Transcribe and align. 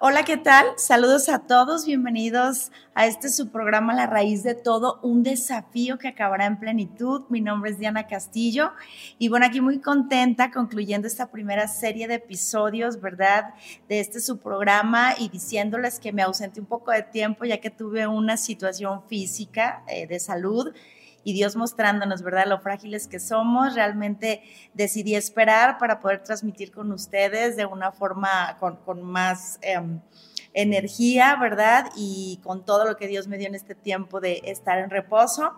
Hola, 0.00 0.24
¿qué 0.24 0.36
tal? 0.36 0.66
Saludos 0.76 1.28
a 1.28 1.46
todos, 1.46 1.86
bienvenidos 1.86 2.72
a 2.94 3.06
este 3.06 3.28
su 3.28 3.50
programa 3.50 3.94
La 3.94 4.08
Raíz 4.08 4.42
de 4.42 4.56
Todo, 4.56 4.98
un 5.04 5.22
desafío 5.22 5.98
que 5.98 6.08
acabará 6.08 6.46
en 6.46 6.58
plenitud. 6.58 7.22
Mi 7.28 7.40
nombre 7.40 7.70
es 7.70 7.78
Diana 7.78 8.08
Castillo 8.08 8.72
y 9.18 9.28
bueno, 9.28 9.46
aquí 9.46 9.60
muy 9.60 9.80
contenta 9.80 10.50
concluyendo 10.50 11.06
esta 11.06 11.30
primera 11.30 11.68
serie 11.68 12.08
de 12.08 12.14
episodios, 12.14 13.00
¿verdad? 13.00 13.54
De 13.88 14.00
este 14.00 14.18
su 14.18 14.38
programa 14.40 15.14
y 15.16 15.28
diciéndoles 15.28 16.00
que 16.00 16.12
me 16.12 16.22
ausenté 16.22 16.58
un 16.58 16.66
poco 16.66 16.90
de 16.90 17.04
tiempo 17.04 17.44
ya 17.44 17.60
que 17.60 17.70
tuve 17.70 18.08
una 18.08 18.36
situación 18.36 19.04
física 19.06 19.84
eh, 19.86 20.08
de 20.08 20.18
salud 20.18 20.74
y 21.24 21.32
Dios 21.32 21.56
mostrándonos, 21.56 22.22
¿verdad?, 22.22 22.46
lo 22.46 22.60
frágiles 22.60 23.08
que 23.08 23.18
somos. 23.18 23.74
Realmente 23.74 24.42
decidí 24.74 25.14
esperar 25.14 25.78
para 25.78 26.00
poder 26.00 26.22
transmitir 26.22 26.70
con 26.70 26.92
ustedes 26.92 27.56
de 27.56 27.66
una 27.66 27.90
forma 27.90 28.56
con, 28.60 29.02
más... 29.02 29.58
Em, 29.62 30.00
energía, 30.54 31.36
¿verdad? 31.36 31.90
Y 31.96 32.40
con 32.42 32.64
todo 32.64 32.86
lo 32.86 32.96
que 32.96 33.08
Dios 33.08 33.26
me 33.26 33.36
dio 33.36 33.48
en 33.48 33.56
este 33.56 33.74
tiempo 33.74 34.20
de 34.20 34.40
estar 34.44 34.78
en 34.78 34.88
reposo, 34.88 35.52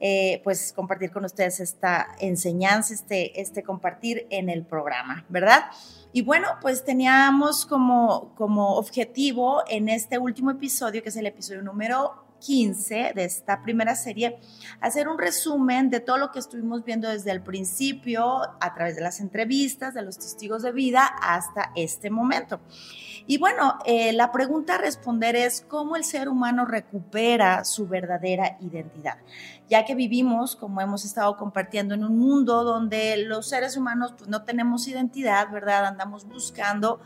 eh, 0.00 0.40
pues 0.44 0.72
compartir 0.72 1.12
con 1.12 1.24
ustedes 1.24 1.60
esta 1.60 2.08
enseñanza, 2.18 2.92
este, 2.92 3.40
este 3.40 3.62
compartir 3.62 4.26
en 4.30 4.50
el 4.50 4.66
programa, 4.66 5.24
¿verdad? 5.28 5.66
Y 6.12 6.22
bueno, 6.22 6.48
pues 6.60 6.84
teníamos 6.84 7.64
como, 7.64 8.34
como 8.34 8.76
objetivo 8.76 9.62
en 9.68 9.88
este 9.88 10.18
último 10.18 10.50
episodio, 10.50 11.02
que 11.02 11.08
es 11.08 11.16
el 11.16 11.26
episodio 11.26 11.62
número 11.62 12.24
15 12.44 13.12
de 13.14 13.24
esta 13.24 13.62
primera 13.62 13.94
serie, 13.94 14.38
hacer 14.80 15.08
un 15.08 15.18
resumen 15.18 15.88
de 15.88 16.00
todo 16.00 16.18
lo 16.18 16.30
que 16.30 16.38
estuvimos 16.38 16.84
viendo 16.84 17.08
desde 17.08 17.30
el 17.30 17.42
principio, 17.42 18.42
a 18.60 18.74
través 18.74 18.96
de 18.96 19.02
las 19.02 19.20
entrevistas, 19.20 19.94
de 19.94 20.02
los 20.02 20.18
testigos 20.18 20.62
de 20.62 20.72
vida, 20.72 21.06
hasta 21.06 21.72
este 21.74 22.10
momento. 22.10 22.60
Y 23.26 23.38
bueno, 23.38 23.78
eh, 23.86 24.12
la 24.12 24.30
pregunta 24.30 24.74
a 24.74 24.78
responder 24.78 25.34
es 25.36 25.64
cómo 25.66 25.96
el 25.96 26.04
ser 26.04 26.28
humano 26.28 26.66
recupera 26.66 27.64
su 27.64 27.88
verdadera 27.88 28.58
identidad, 28.60 29.16
ya 29.70 29.86
que 29.86 29.94
vivimos, 29.94 30.54
como 30.56 30.82
hemos 30.82 31.06
estado 31.06 31.38
compartiendo, 31.38 31.94
en 31.94 32.04
un 32.04 32.18
mundo 32.18 32.62
donde 32.64 33.16
los 33.16 33.48
seres 33.48 33.78
humanos 33.78 34.12
pues, 34.18 34.28
no 34.28 34.42
tenemos 34.42 34.86
identidad, 34.86 35.50
¿verdad? 35.50 35.86
Andamos 35.86 36.26
buscando 36.26 37.00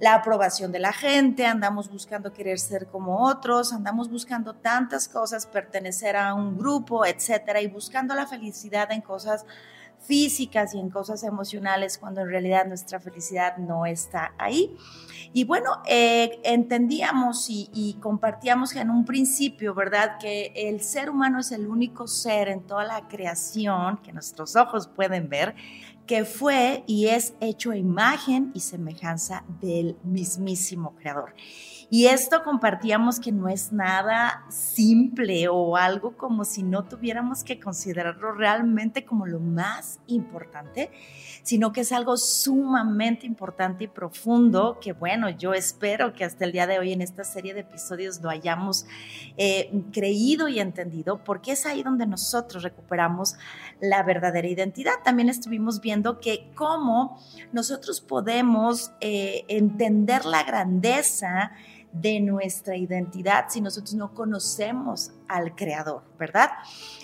la 0.00 0.14
aprobación 0.14 0.72
de 0.72 0.78
la 0.78 0.92
gente, 0.92 1.46
andamos 1.46 1.90
buscando 1.90 2.32
querer 2.32 2.58
ser 2.58 2.86
como 2.86 3.26
otros, 3.26 3.72
andamos 3.72 4.10
buscando 4.10 4.54
tantas 4.54 5.08
cosas, 5.08 5.46
pertenecer 5.46 6.16
a 6.16 6.34
un 6.34 6.58
grupo, 6.58 7.06
etcétera, 7.06 7.60
y 7.60 7.66
buscando 7.68 8.14
la 8.14 8.26
felicidad 8.26 8.90
en 8.92 9.00
cosas 9.00 9.44
físicas 10.04 10.74
y 10.74 10.78
en 10.78 10.90
cosas 10.90 11.22
emocionales 11.22 11.98
cuando 11.98 12.20
en 12.20 12.28
realidad 12.28 12.66
nuestra 12.66 13.00
felicidad 13.00 13.56
no 13.56 13.86
está 13.86 14.34
ahí. 14.38 14.76
Y 15.32 15.44
bueno, 15.44 15.82
eh, 15.86 16.40
entendíamos 16.44 17.48
y, 17.50 17.70
y, 17.72 17.94
compartíamos 17.94 18.72
que 18.72 18.80
en 18.80 18.90
un 18.90 19.04
principio, 19.04 19.74
¿verdad? 19.74 20.18
Que 20.18 20.52
el 20.54 20.80
ser 20.82 21.10
humano 21.10 21.40
es 21.40 21.50
el 21.50 21.66
único 21.66 22.06
ser 22.06 22.48
en 22.48 22.62
toda 22.62 22.84
la 22.84 23.08
creación 23.08 23.96
que 23.98 24.12
nuestros 24.12 24.54
ojos 24.54 24.86
pueden 24.86 25.28
ver 25.28 25.56
que 26.06 26.24
fue 26.24 26.84
y 26.86 27.06
es 27.06 27.34
hecho 27.40 27.70
a 27.70 27.76
imagen 27.76 28.50
y 28.54 28.60
semejanza 28.60 29.44
del 29.60 29.96
mismísimo 30.02 30.94
Creador. 30.96 31.34
Y 31.90 32.06
esto 32.06 32.42
compartíamos 32.42 33.20
que 33.20 33.30
no 33.30 33.48
es 33.48 33.72
nada 33.72 34.44
simple 34.48 35.48
o 35.48 35.76
algo 35.76 36.16
como 36.16 36.44
si 36.44 36.64
no 36.64 36.84
tuviéramos 36.84 37.44
que 37.44 37.60
considerarlo 37.60 38.32
realmente 38.32 39.04
como 39.04 39.26
lo 39.26 39.38
más 39.38 40.00
importante, 40.08 40.90
sino 41.44 41.72
que 41.72 41.82
es 41.82 41.92
algo 41.92 42.16
sumamente 42.16 43.26
importante 43.26 43.84
y 43.84 43.86
profundo 43.86 44.78
que 44.80 44.92
bueno, 44.92 45.30
yo 45.30 45.54
espero 45.54 46.14
que 46.14 46.24
hasta 46.24 46.44
el 46.44 46.50
día 46.50 46.66
de 46.66 46.78
hoy 46.78 46.92
en 46.92 47.00
esta 47.00 47.22
serie 47.22 47.54
de 47.54 47.60
episodios 47.60 48.20
lo 48.20 48.30
hayamos 48.30 48.86
eh, 49.36 49.70
creído 49.92 50.48
y 50.48 50.58
entendido, 50.58 51.22
porque 51.22 51.52
es 51.52 51.64
ahí 51.64 51.82
donde 51.82 52.06
nosotros 52.06 52.62
recuperamos 52.62 53.36
la 53.80 54.02
verdadera 54.02 54.48
identidad. 54.48 54.94
También 55.04 55.28
estuvimos 55.28 55.80
viendo 55.80 55.93
que 56.20 56.50
cómo 56.54 57.18
nosotros 57.52 58.00
podemos 58.00 58.92
eh, 59.00 59.44
entender 59.48 60.24
la 60.24 60.42
grandeza, 60.42 61.52
de 61.94 62.18
nuestra 62.20 62.76
identidad 62.76 63.46
si 63.48 63.60
nosotros 63.60 63.94
no 63.94 64.12
conocemos 64.14 65.12
al 65.28 65.54
Creador, 65.54 66.02
¿verdad? 66.18 66.50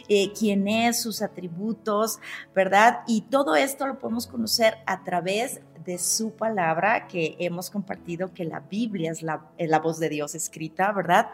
Eh, 0.08 0.32
quién 0.38 0.68
es, 0.68 1.02
sus 1.02 1.22
atributos, 1.22 2.18
¿verdad? 2.54 3.00
Y 3.06 3.22
todo 3.22 3.56
esto 3.56 3.86
lo 3.86 3.98
podemos 3.98 4.26
conocer 4.26 4.78
a 4.86 5.04
través 5.04 5.60
de 5.84 5.98
su 5.98 6.32
palabra 6.32 7.06
que 7.06 7.36
hemos 7.38 7.70
compartido, 7.70 8.32
que 8.34 8.44
la 8.44 8.60
Biblia 8.60 9.10
es 9.10 9.22
la, 9.22 9.46
la, 9.58 9.78
voz 9.78 9.98
de 9.98 10.08
Dios 10.08 10.34
escrita, 10.34 10.92
¿verdad? 10.92 11.28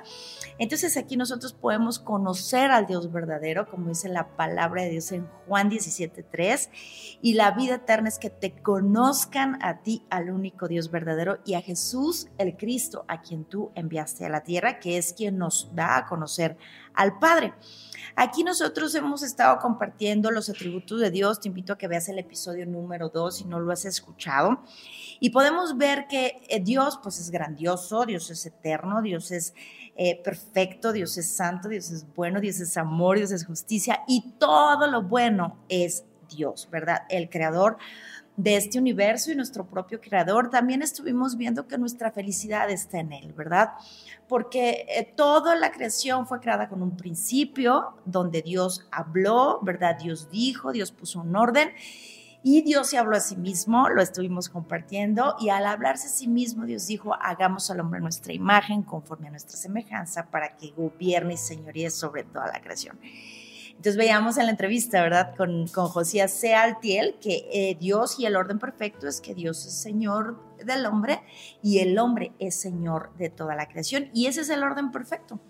Entonces 0.58 0.96
aquí 0.96 1.16
nosotros 1.16 1.52
podemos 1.52 1.98
conocer 1.98 2.70
al 2.70 2.86
Dios 2.86 3.12
verdadero, 3.12 3.68
como 3.68 3.88
dice 3.88 4.08
la 4.08 4.28
palabra 4.36 4.82
de 4.82 4.90
Dios 4.90 5.12
en 5.12 5.26
Juan 5.46 5.70
17.3, 5.70 6.70
y 7.22 7.34
la 7.34 7.50
vida 7.52 7.76
eterna 7.76 8.08
es 8.08 8.18
que 8.18 8.30
te 8.30 8.52
conozcan 8.52 9.58
a 9.62 9.82
ti, 9.82 10.04
al 10.10 10.30
único 10.30 10.68
Dios 10.68 10.90
verdadero, 10.90 11.38
y 11.44 11.54
a 11.54 11.60
Jesús, 11.60 12.28
el 12.38 12.56
Cristo, 12.56 13.04
a 13.08 13.22
quien 13.22 13.44
tú 13.44 13.72
enviaste 13.74 14.26
a 14.26 14.28
la 14.28 14.42
tierra, 14.42 14.78
que 14.78 14.96
es 14.96 15.12
quien 15.12 15.38
nos 15.38 15.74
da 15.74 15.98
a 15.98 16.06
conocer 16.06 16.56
al 16.96 17.18
Padre. 17.18 17.54
Aquí 18.18 18.42
nosotros 18.44 18.94
hemos 18.94 19.22
estado 19.22 19.58
compartiendo 19.58 20.30
los 20.30 20.48
atributos 20.48 21.00
de 21.00 21.10
Dios. 21.10 21.38
Te 21.38 21.48
invito 21.48 21.74
a 21.74 21.78
que 21.78 21.86
veas 21.86 22.08
el 22.08 22.18
episodio 22.18 22.64
número 22.64 23.10
2 23.10 23.36
si 23.36 23.44
no 23.44 23.60
lo 23.60 23.70
has 23.70 23.84
escuchado. 23.84 24.62
Y 25.20 25.30
podemos 25.30 25.76
ver 25.76 26.06
que 26.08 26.42
eh, 26.48 26.60
Dios 26.60 26.98
pues 27.02 27.20
es 27.20 27.30
grandioso, 27.30 28.06
Dios 28.06 28.30
es 28.30 28.46
eterno, 28.46 29.02
Dios 29.02 29.30
es 29.32 29.52
eh, 29.96 30.18
perfecto, 30.22 30.92
Dios 30.92 31.18
es 31.18 31.36
santo, 31.36 31.68
Dios 31.68 31.90
es 31.90 32.06
bueno, 32.14 32.40
Dios 32.40 32.58
es 32.60 32.78
amor, 32.78 33.18
Dios 33.18 33.32
es 33.32 33.44
justicia 33.44 34.00
y 34.08 34.32
todo 34.38 34.86
lo 34.86 35.02
bueno 35.02 35.58
es 35.68 36.06
Dios, 36.34 36.68
¿verdad? 36.70 37.02
El 37.10 37.28
creador 37.28 37.76
de 38.36 38.56
este 38.56 38.78
universo 38.78 39.32
y 39.32 39.34
nuestro 39.34 39.66
propio 39.66 40.00
creador, 40.00 40.50
también 40.50 40.82
estuvimos 40.82 41.36
viendo 41.36 41.66
que 41.66 41.78
nuestra 41.78 42.10
felicidad 42.10 42.70
está 42.70 42.98
en 43.00 43.12
Él, 43.12 43.32
¿verdad? 43.32 43.72
Porque 44.28 44.86
eh, 44.88 45.12
toda 45.16 45.54
la 45.56 45.70
creación 45.72 46.26
fue 46.26 46.40
creada 46.40 46.68
con 46.68 46.82
un 46.82 46.96
principio 46.96 47.96
donde 48.04 48.42
Dios 48.42 48.86
habló, 48.90 49.60
¿verdad? 49.62 49.96
Dios 49.98 50.30
dijo, 50.30 50.72
Dios 50.72 50.92
puso 50.92 51.20
un 51.20 51.34
orden 51.34 51.70
y 52.42 52.62
Dios 52.62 52.90
se 52.90 52.98
habló 52.98 53.16
a 53.16 53.20
sí 53.20 53.36
mismo, 53.36 53.88
lo 53.88 54.02
estuvimos 54.02 54.48
compartiendo 54.48 55.34
y 55.40 55.48
al 55.48 55.66
hablarse 55.66 56.06
a 56.06 56.10
sí 56.10 56.28
mismo, 56.28 56.64
Dios 56.64 56.86
dijo, 56.86 57.14
hagamos 57.20 57.70
al 57.70 57.80
hombre 57.80 58.00
nuestra 58.00 58.32
imagen 58.34 58.82
conforme 58.82 59.28
a 59.28 59.30
nuestra 59.30 59.56
semejanza 59.56 60.26
para 60.26 60.56
que 60.56 60.70
gobierne 60.70 61.34
y 61.34 61.38
señoríe 61.38 61.90
sobre 61.90 62.22
toda 62.22 62.46
la 62.46 62.60
creación. 62.60 63.00
Entonces 63.76 63.96
veíamos 63.96 64.38
en 64.38 64.46
la 64.46 64.50
entrevista, 64.52 65.02
¿verdad? 65.02 65.34
Con, 65.36 65.68
con 65.68 65.88
Josías 65.88 66.32
C. 66.32 66.54
Altiel, 66.54 67.16
que 67.20 67.46
eh, 67.52 67.76
Dios 67.78 68.18
y 68.18 68.26
el 68.26 68.34
orden 68.34 68.58
perfecto 68.58 69.06
es 69.06 69.20
que 69.20 69.34
Dios 69.34 69.64
es 69.66 69.74
Señor 69.74 70.42
del 70.64 70.86
hombre 70.86 71.20
y 71.62 71.78
el 71.78 71.98
hombre 71.98 72.32
es 72.38 72.56
Señor 72.56 73.12
de 73.18 73.28
toda 73.28 73.54
la 73.54 73.68
creación. 73.68 74.10
Y 74.14 74.26
ese 74.26 74.40
es 74.40 74.48
el 74.48 74.62
orden 74.62 74.90
perfecto. 74.90 75.40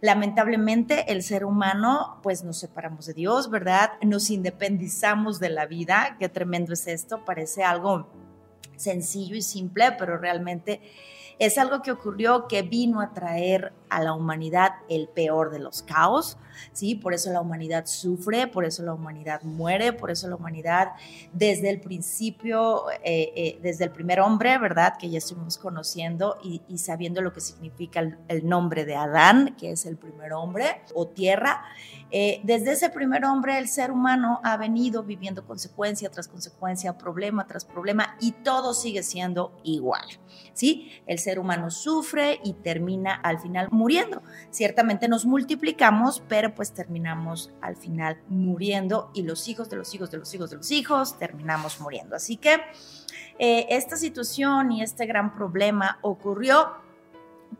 Lamentablemente 0.00 1.12
el 1.12 1.22
ser 1.22 1.44
humano, 1.44 2.18
pues 2.22 2.42
nos 2.42 2.58
separamos 2.58 3.06
de 3.06 3.14
Dios, 3.14 3.50
¿verdad? 3.50 3.92
Nos 4.02 4.30
independizamos 4.30 5.38
de 5.38 5.50
la 5.50 5.66
vida. 5.66 6.16
Qué 6.18 6.28
tremendo 6.28 6.72
es 6.72 6.86
esto. 6.88 7.24
Parece 7.24 7.62
algo 7.62 8.08
sencillo 8.76 9.36
y 9.36 9.42
simple, 9.42 9.92
pero 9.92 10.18
realmente 10.18 10.80
es 11.40 11.56
algo 11.56 11.80
que 11.80 11.90
ocurrió 11.90 12.46
que 12.48 12.60
vino 12.60 13.00
a 13.00 13.14
traer 13.14 13.72
a 13.88 14.02
la 14.02 14.12
humanidad 14.12 14.72
el 14.90 15.08
peor 15.08 15.50
de 15.50 15.58
los 15.58 15.82
caos, 15.82 16.36
¿sí? 16.74 16.94
Por 16.94 17.14
eso 17.14 17.32
la 17.32 17.40
humanidad 17.40 17.86
sufre, 17.86 18.46
por 18.46 18.66
eso 18.66 18.82
la 18.82 18.92
humanidad 18.92 19.42
muere, 19.42 19.94
por 19.94 20.10
eso 20.10 20.28
la 20.28 20.36
humanidad 20.36 20.88
desde 21.32 21.70
el 21.70 21.80
principio, 21.80 22.90
eh, 23.02 23.32
eh, 23.34 23.58
desde 23.62 23.84
el 23.84 23.90
primer 23.90 24.20
hombre, 24.20 24.58
¿verdad? 24.58 24.94
Que 24.98 25.08
ya 25.08 25.16
estuvimos 25.16 25.56
conociendo 25.56 26.38
y, 26.42 26.60
sabiendo 26.76 27.22
lo 27.22 27.32
que 27.32 27.40
significa 27.40 28.00
el, 28.28 28.46
nombre 28.46 28.84
de 28.84 28.96
Adán, 28.96 29.56
que 29.58 29.72
es 29.72 29.86
el 29.86 29.96
primer 29.96 30.34
hombre 30.34 30.82
o 30.94 31.08
tierra. 31.08 31.64
Eh, 32.12 32.40
desde 32.42 32.72
ese 32.72 32.90
primer 32.90 33.24
hombre 33.24 33.58
el 33.58 33.68
ser 33.68 33.90
humano 33.90 34.40
ha 34.42 34.56
venido 34.56 35.04
viviendo 35.04 35.46
consecuencia 35.46 36.10
tras 36.10 36.26
consecuencia, 36.26 36.98
problema 36.98 37.46
tras 37.46 37.64
problema 37.64 38.16
y 38.20 38.32
todo 38.32 38.74
sigue 38.74 39.02
siendo 39.02 39.52
igual, 39.62 40.04
¿sí? 40.52 40.90
El 41.06 41.18
ser 41.18 41.38
humano 41.38 41.70
sufre 41.70 42.40
y 42.42 42.54
termina 42.54 43.14
al 43.14 43.38
final 43.38 43.68
muriendo. 43.70 44.22
Ciertamente 44.50 45.08
nos 45.08 45.24
multiplicamos, 45.24 46.22
pero 46.28 46.54
pues 46.54 46.72
terminamos 46.72 47.52
al 47.60 47.76
final 47.76 48.20
muriendo 48.28 49.10
y 49.14 49.22
los 49.22 49.48
hijos 49.48 49.70
de 49.70 49.76
los 49.76 49.94
hijos 49.94 50.10
de 50.10 50.18
los 50.18 50.34
hijos 50.34 50.50
de 50.50 50.56
los 50.56 50.70
hijos 50.70 51.18
terminamos 51.18 51.80
muriendo. 51.80 52.16
Así 52.16 52.36
que 52.36 52.60
eh, 53.38 53.66
esta 53.70 53.96
situación 53.96 54.72
y 54.72 54.82
este 54.82 55.06
gran 55.06 55.34
problema 55.34 55.98
ocurrió 56.02 56.72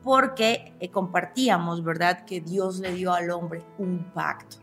porque 0.02 0.74
eh, 0.80 0.90
compartíamos, 0.90 1.84
¿verdad?, 1.84 2.24
que 2.24 2.40
Dios 2.40 2.78
le 2.78 2.92
dio 2.92 3.12
al 3.12 3.30
hombre 3.30 3.62
un 3.78 4.10
pacto. 4.14 4.56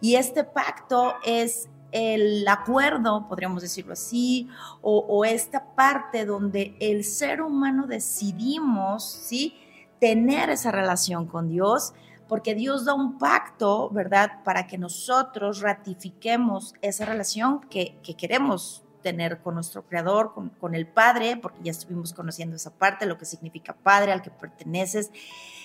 Y 0.00 0.14
este 0.16 0.44
pacto 0.44 1.14
es 1.24 1.68
el 1.92 2.46
acuerdo, 2.46 3.26
podríamos 3.28 3.62
decirlo 3.62 3.94
así, 3.94 4.48
o, 4.82 5.24
esta 5.24 5.74
parte 5.74 6.26
donde 6.26 6.76
el 6.80 7.04
ser 7.04 7.40
humano 7.40 7.86
decidimos, 7.86 9.04
¿sí? 9.04 9.54
Tener 10.00 10.50
esa 10.50 10.70
relación 10.70 11.26
con 11.26 11.48
Dios, 11.48 11.94
porque 12.28 12.54
Dios 12.54 12.84
da 12.84 12.94
un 12.94 13.18
pacto, 13.18 13.88
¿verdad? 13.90 14.42
Para 14.44 14.66
que 14.66 14.78
nosotros 14.78 15.60
ratifiquemos 15.60 16.74
esa 16.82 17.06
relación 17.06 17.60
que, 17.60 17.98
queremos 18.18 18.82
tener 19.06 19.38
con 19.38 19.54
nuestro 19.54 19.86
Creador, 19.86 20.34
con, 20.34 20.48
con, 20.48 20.74
el 20.74 20.84
Padre, 20.84 21.36
porque 21.36 21.60
ya 21.62 21.70
estuvimos 21.70 22.12
conociendo 22.12 22.56
esa 22.56 22.72
parte, 22.72 23.06
lo 23.06 23.16
que 23.18 23.24
significa 23.24 23.72
Padre, 23.72 24.10
al 24.10 24.20
que 24.20 24.32
perteneces, 24.32 25.12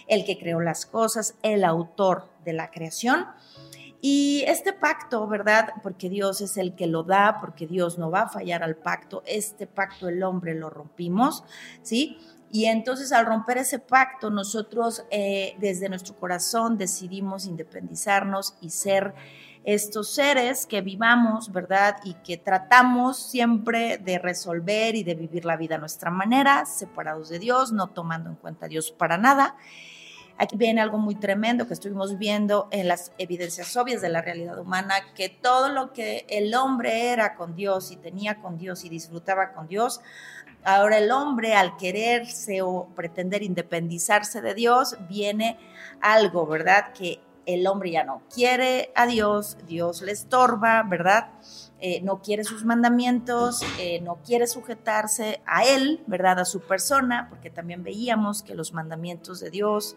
el 0.08 0.26
que 0.26 0.38
creó 0.38 0.60
las 0.60 0.86
cosas, 0.86 1.34
el 1.42 1.64
autor 1.64 2.30
de 2.46 2.54
la 2.54 2.70
creación. 2.70 3.26
Y 4.00 4.44
este 4.46 4.74
pacto, 4.74 5.26
¿verdad? 5.28 5.70
Porque 5.82 6.08
Dios 6.08 6.40
es 6.42 6.58
el 6.58 6.76
que 6.76 6.86
lo 6.86 7.02
da, 7.02 7.40
porque 7.42 7.66
Dios 7.66 7.98
no 7.98 8.12
va 8.12 8.22
a 8.22 8.30
fallar 8.30 8.62
al 8.62 8.76
pacto, 8.76 9.24
este 9.26 9.66
pacto 9.66 10.08
el 10.08 10.22
hombre 10.22 10.54
lo 10.54 10.70
rompimos, 10.70 11.44
¿sí? 11.82 12.20
Y 12.52 12.66
entonces 12.66 13.12
al 13.12 13.26
romper 13.26 13.58
ese 13.58 13.80
pacto, 13.80 14.30
nosotros 14.30 15.04
eh, 15.10 15.56
desde 15.58 15.90
nuestro 15.90 16.16
corazón 16.16 16.78
decidimos 16.78 17.48
independizarnos 17.48 18.54
y 18.62 18.70
ser 18.70 19.16
estos 19.64 20.10
seres 20.10 20.66
que 20.66 20.82
vivamos, 20.82 21.52
¿verdad? 21.52 21.98
Y 22.04 22.16
que 22.16 22.38
tratamos 22.38 23.18
siempre 23.18 23.98
de 23.98 24.18
resolver 24.18 24.96
y 24.96 25.04
de 25.04 25.16
vivir 25.16 25.46
la 25.46 25.58
vida 25.58 25.76
a 25.76 25.80
nuestra 25.80 26.10
manera, 26.10 26.66
separados 26.66 27.30
de 27.30 27.40
Dios, 27.40 27.72
no 27.72 27.88
tomando 27.88 28.30
en 28.30 28.36
cuenta 28.36 28.66
a 28.66 28.70
Dios 28.70 28.92
para 28.92 29.18
nada. 29.18 29.56
Aquí 30.38 30.58
viene 30.58 30.82
algo 30.82 30.98
muy 30.98 31.14
tremendo 31.14 31.68
que 31.68 31.74
estuvimos 31.74 32.18
viendo 32.18 32.68
en 32.72 32.88
las 32.88 33.12
evidencias 33.20 33.78
obvias 33.78 34.02
de 34.02 34.10
la 34.10 34.24
realidad 34.24 34.58
humana, 34.58 34.96
que 35.14 35.30
todo 35.30 35.70
lo 35.70 35.94
que 35.94 36.26
el 36.30 36.56
hombre 36.56 37.10
era 37.10 37.36
con 37.36 37.56
Dios 37.56 37.92
y 37.92 37.98
tenía 37.98 38.42
con 38.42 38.58
Dios 38.58 38.84
y 38.84 38.90
disfrutaba 38.90 39.52
con 39.54 39.68
Dios, 39.68 40.02
ahora 40.64 40.98
el 40.98 41.12
hombre 41.12 41.54
al 41.54 41.78
quererse 41.78 42.64
o 42.64 42.88
pretender 42.96 43.44
independizarse 43.44 44.42
de 44.42 44.56
Dios, 44.56 44.98
viene 45.08 45.60
algo, 46.02 46.48
¿verdad? 46.48 46.92
Que 46.94 47.20
el 47.46 47.68
hombre 47.68 47.92
ya 47.92 48.04
no 48.04 48.22
quiere 48.34 48.92
a 48.96 49.06
Dios, 49.08 49.58
Dios 49.68 50.02
le 50.02 50.12
estorba, 50.12 50.84
¿verdad? 50.84 51.30
Eh, 51.80 52.02
no 52.02 52.22
quiere 52.22 52.44
sus 52.44 52.64
mandamientos, 52.64 53.62
eh, 53.80 54.02
no 54.02 54.18
quiere 54.18 54.46
sujetarse 54.46 55.42
a 55.46 55.66
Él, 55.66 56.04
¿verdad? 56.06 56.40
A 56.40 56.46
su 56.46 56.62
persona, 56.62 57.28
porque 57.30 57.50
también 57.50 57.84
veíamos 57.84 58.44
que 58.44 58.54
los 58.54 58.74
mandamientos 58.74 59.40
de 59.40 59.50
Dios 59.50 59.96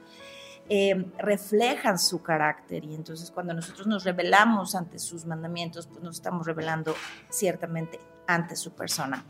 eh, 0.70 1.10
reflejan 1.18 1.98
su 1.98 2.22
carácter 2.22 2.86
y 2.86 2.94
entonces 2.94 3.30
cuando 3.30 3.52
nosotros 3.52 3.86
nos 3.86 4.04
revelamos 4.04 4.74
ante 4.74 4.98
sus 4.98 5.26
mandamientos, 5.26 5.86
pues 5.86 6.02
nos 6.02 6.16
estamos 6.16 6.46
revelando 6.46 6.94
ciertamente 7.28 8.00
ante 8.26 8.56
su 8.56 8.72
persona. 8.72 9.26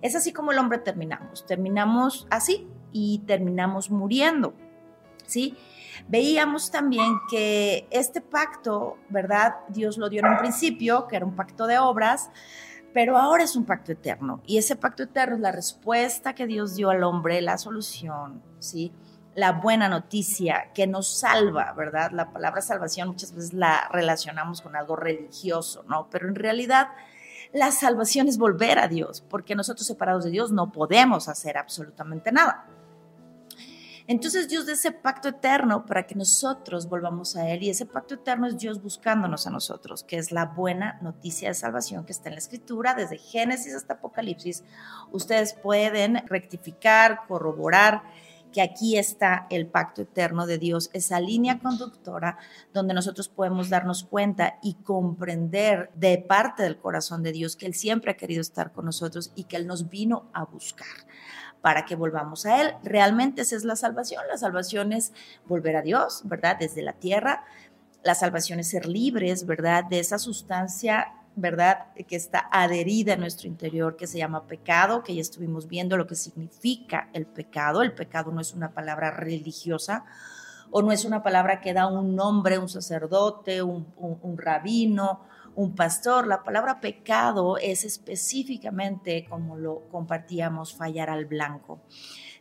Es 0.00 0.16
así 0.16 0.32
como 0.32 0.50
el 0.50 0.58
hombre 0.58 0.78
terminamos, 0.78 1.44
terminamos 1.44 2.26
así 2.30 2.66
y 2.90 3.18
terminamos 3.26 3.90
muriendo, 3.90 4.54
¿sí? 5.26 5.58
Veíamos 6.08 6.70
también 6.70 7.20
que 7.30 7.86
este 7.90 8.20
pacto, 8.20 8.98
¿verdad? 9.08 9.54
Dios 9.68 9.98
lo 9.98 10.08
dio 10.08 10.20
en 10.20 10.32
un 10.32 10.38
principio, 10.38 11.06
que 11.08 11.16
era 11.16 11.26
un 11.26 11.36
pacto 11.36 11.66
de 11.66 11.78
obras, 11.78 12.30
pero 12.92 13.16
ahora 13.16 13.44
es 13.44 13.56
un 13.56 13.64
pacto 13.64 13.92
eterno. 13.92 14.42
Y 14.46 14.58
ese 14.58 14.76
pacto 14.76 15.04
eterno 15.04 15.36
es 15.36 15.40
la 15.40 15.52
respuesta 15.52 16.34
que 16.34 16.46
Dios 16.46 16.74
dio 16.74 16.90
al 16.90 17.02
hombre, 17.04 17.40
la 17.40 17.56
solución, 17.58 18.42
¿sí? 18.58 18.92
la 19.34 19.52
buena 19.52 19.88
noticia 19.88 20.70
que 20.74 20.86
nos 20.86 21.08
salva, 21.08 21.72
¿verdad? 21.72 22.10
La 22.12 22.32
palabra 22.32 22.60
salvación 22.60 23.08
muchas 23.08 23.34
veces 23.34 23.52
la 23.54 23.88
relacionamos 23.90 24.60
con 24.60 24.76
algo 24.76 24.96
religioso, 24.96 25.84
¿no? 25.88 26.08
Pero 26.10 26.28
en 26.28 26.34
realidad 26.34 26.88
la 27.52 27.70
salvación 27.70 28.28
es 28.28 28.38
volver 28.38 28.78
a 28.78 28.88
Dios, 28.88 29.22
porque 29.28 29.54
nosotros 29.54 29.86
separados 29.86 30.24
de 30.24 30.30
Dios 30.30 30.52
no 30.52 30.70
podemos 30.70 31.28
hacer 31.28 31.56
absolutamente 31.56 32.32
nada. 32.32 32.66
Entonces 34.06 34.48
Dios 34.48 34.66
da 34.66 34.72
ese 34.72 34.92
pacto 34.92 35.28
eterno 35.28 35.86
para 35.86 36.06
que 36.06 36.14
nosotros 36.14 36.88
volvamos 36.88 37.36
a 37.36 37.48
Él 37.48 37.62
y 37.62 37.70
ese 37.70 37.86
pacto 37.86 38.14
eterno 38.14 38.46
es 38.46 38.58
Dios 38.58 38.82
buscándonos 38.82 39.46
a 39.46 39.50
nosotros, 39.50 40.02
que 40.02 40.16
es 40.16 40.32
la 40.32 40.46
buena 40.46 40.98
noticia 41.02 41.48
de 41.48 41.54
salvación 41.54 42.04
que 42.04 42.12
está 42.12 42.28
en 42.28 42.34
la 42.34 42.40
Escritura, 42.40 42.94
desde 42.94 43.18
Génesis 43.18 43.74
hasta 43.74 43.94
Apocalipsis. 43.94 44.64
Ustedes 45.12 45.54
pueden 45.54 46.26
rectificar, 46.26 47.20
corroborar 47.28 48.02
que 48.52 48.60
aquí 48.60 48.98
está 48.98 49.46
el 49.50 49.66
pacto 49.66 50.02
eterno 50.02 50.46
de 50.46 50.58
Dios, 50.58 50.90
esa 50.92 51.18
línea 51.20 51.58
conductora 51.58 52.36
donde 52.72 52.94
nosotros 52.94 53.28
podemos 53.28 53.70
darnos 53.70 54.04
cuenta 54.04 54.58
y 54.62 54.74
comprender 54.74 55.90
de 55.94 56.18
parte 56.18 56.62
del 56.62 56.76
corazón 56.76 57.22
de 57.22 57.32
Dios 57.32 57.56
que 57.56 57.66
Él 57.66 57.74
siempre 57.74 58.10
ha 58.10 58.16
querido 58.16 58.42
estar 58.42 58.72
con 58.72 58.84
nosotros 58.84 59.32
y 59.34 59.44
que 59.44 59.56
Él 59.56 59.66
nos 59.66 59.88
vino 59.88 60.28
a 60.34 60.44
buscar 60.44 60.86
para 61.62 61.86
que 61.86 61.96
volvamos 61.96 62.44
a 62.44 62.60
Él. 62.60 62.74
Realmente 62.82 63.42
esa 63.42 63.56
es 63.56 63.64
la 63.64 63.76
salvación. 63.76 64.22
La 64.28 64.36
salvación 64.36 64.92
es 64.92 65.12
volver 65.46 65.76
a 65.76 65.82
Dios, 65.82 66.22
¿verdad? 66.24 66.56
Desde 66.58 66.82
la 66.82 66.92
tierra. 66.92 67.44
La 68.02 68.14
salvación 68.14 68.60
es 68.60 68.68
ser 68.68 68.86
libres, 68.86 69.46
¿verdad? 69.46 69.84
De 69.84 70.00
esa 70.00 70.18
sustancia 70.18 71.12
¿verdad? 71.34 71.86
Que 72.06 72.16
está 72.16 72.48
adherida 72.50 73.14
a 73.14 73.16
nuestro 73.16 73.48
interior, 73.48 73.96
que 73.96 74.06
se 74.06 74.18
llama 74.18 74.46
pecado, 74.46 75.02
que 75.02 75.14
ya 75.14 75.20
estuvimos 75.20 75.66
viendo 75.66 75.96
lo 75.96 76.06
que 76.06 76.14
significa 76.14 77.08
el 77.12 77.26
pecado. 77.26 77.82
El 77.82 77.92
pecado 77.92 78.32
no 78.32 78.40
es 78.40 78.52
una 78.52 78.72
palabra 78.72 79.10
religiosa 79.10 80.04
o 80.70 80.82
no 80.82 80.92
es 80.92 81.04
una 81.04 81.22
palabra 81.22 81.60
que 81.60 81.72
da 81.72 81.86
un 81.86 82.16
nombre, 82.16 82.58
un 82.58 82.68
sacerdote, 82.68 83.62
un, 83.62 83.86
un 83.96 84.38
rabino, 84.38 85.24
un 85.54 85.74
pastor. 85.74 86.26
La 86.26 86.42
palabra 86.42 86.80
pecado 86.80 87.58
es 87.58 87.84
específicamente, 87.84 89.26
como 89.28 89.56
lo 89.56 89.88
compartíamos, 89.90 90.74
fallar 90.74 91.10
al 91.10 91.26
blanco. 91.26 91.80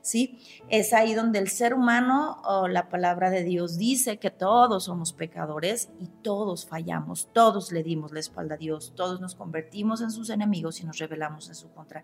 ¿Sí? 0.01 0.39
Es 0.69 0.93
ahí 0.93 1.13
donde 1.13 1.39
el 1.39 1.49
ser 1.49 1.73
humano, 1.73 2.41
o 2.45 2.67
la 2.67 2.89
palabra 2.89 3.29
de 3.29 3.43
Dios 3.43 3.77
dice 3.77 4.17
que 4.17 4.31
todos 4.31 4.85
somos 4.85 5.13
pecadores 5.13 5.89
y 5.99 6.07
todos 6.21 6.65
fallamos, 6.65 7.29
todos 7.33 7.71
le 7.71 7.83
dimos 7.83 8.11
la 8.11 8.19
espalda 8.19 8.55
a 8.55 8.57
Dios, 8.57 8.93
todos 8.95 9.21
nos 9.21 9.35
convertimos 9.35 10.01
en 10.01 10.11
sus 10.11 10.29
enemigos 10.29 10.81
y 10.81 10.85
nos 10.85 10.97
rebelamos 10.97 11.49
en 11.49 11.55
su 11.55 11.71
contra. 11.71 12.03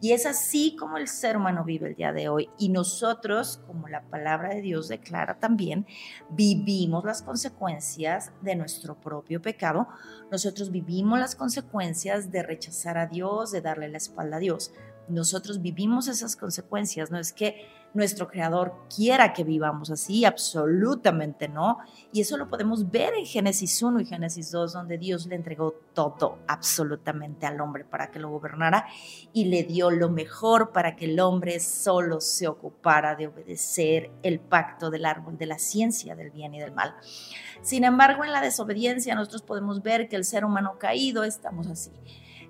Y 0.00 0.12
es 0.12 0.26
así 0.26 0.76
como 0.76 0.96
el 0.98 1.08
ser 1.08 1.36
humano 1.36 1.64
vive 1.64 1.88
el 1.88 1.94
día 1.94 2.12
de 2.12 2.28
hoy. 2.28 2.50
Y 2.58 2.68
nosotros, 2.68 3.60
como 3.66 3.88
la 3.88 4.02
palabra 4.02 4.50
de 4.50 4.60
Dios 4.60 4.88
declara 4.88 5.38
también, 5.38 5.86
vivimos 6.30 7.04
las 7.04 7.22
consecuencias 7.22 8.32
de 8.42 8.56
nuestro 8.56 9.00
propio 9.00 9.40
pecado. 9.40 9.88
Nosotros 10.30 10.70
vivimos 10.70 11.18
las 11.18 11.34
consecuencias 11.34 12.30
de 12.30 12.42
rechazar 12.42 12.98
a 12.98 13.06
Dios, 13.06 13.52
de 13.52 13.60
darle 13.60 13.88
la 13.88 13.98
espalda 13.98 14.36
a 14.36 14.40
Dios 14.40 14.72
nosotros 15.08 15.62
vivimos 15.62 16.08
esas 16.08 16.36
consecuencias, 16.36 17.10
no 17.10 17.18
es 17.18 17.32
que 17.32 17.68
nuestro 17.96 18.28
creador 18.28 18.74
quiera 18.94 19.32
que 19.32 19.42
vivamos 19.42 19.90
así, 19.90 20.24
absolutamente 20.24 21.48
no. 21.48 21.78
Y 22.12 22.20
eso 22.20 22.36
lo 22.36 22.48
podemos 22.48 22.90
ver 22.90 23.14
en 23.14 23.24
Génesis 23.24 23.82
1 23.82 24.00
y 24.00 24.04
Génesis 24.04 24.50
2, 24.50 24.74
donde 24.74 24.98
Dios 24.98 25.26
le 25.26 25.34
entregó 25.34 25.72
todo 25.94 26.38
absolutamente 26.46 27.46
al 27.46 27.60
hombre 27.60 27.84
para 27.84 28.10
que 28.10 28.18
lo 28.18 28.28
gobernara 28.28 28.86
y 29.32 29.46
le 29.46 29.64
dio 29.64 29.90
lo 29.90 30.10
mejor 30.10 30.72
para 30.72 30.94
que 30.94 31.06
el 31.06 31.18
hombre 31.18 31.58
solo 31.58 32.20
se 32.20 32.46
ocupara 32.46 33.14
de 33.14 33.28
obedecer 33.28 34.10
el 34.22 34.40
pacto 34.40 34.90
del 34.90 35.06
árbol 35.06 35.38
de 35.38 35.46
la 35.46 35.58
ciencia 35.58 36.14
del 36.14 36.30
bien 36.30 36.54
y 36.54 36.60
del 36.60 36.72
mal. 36.72 36.94
Sin 37.62 37.84
embargo, 37.84 38.24
en 38.24 38.32
la 38.32 38.42
desobediencia 38.42 39.14
nosotros 39.14 39.42
podemos 39.42 39.82
ver 39.82 40.08
que 40.08 40.16
el 40.16 40.24
ser 40.24 40.44
humano 40.44 40.76
caído 40.78 41.24
estamos 41.24 41.66
así 41.66 41.90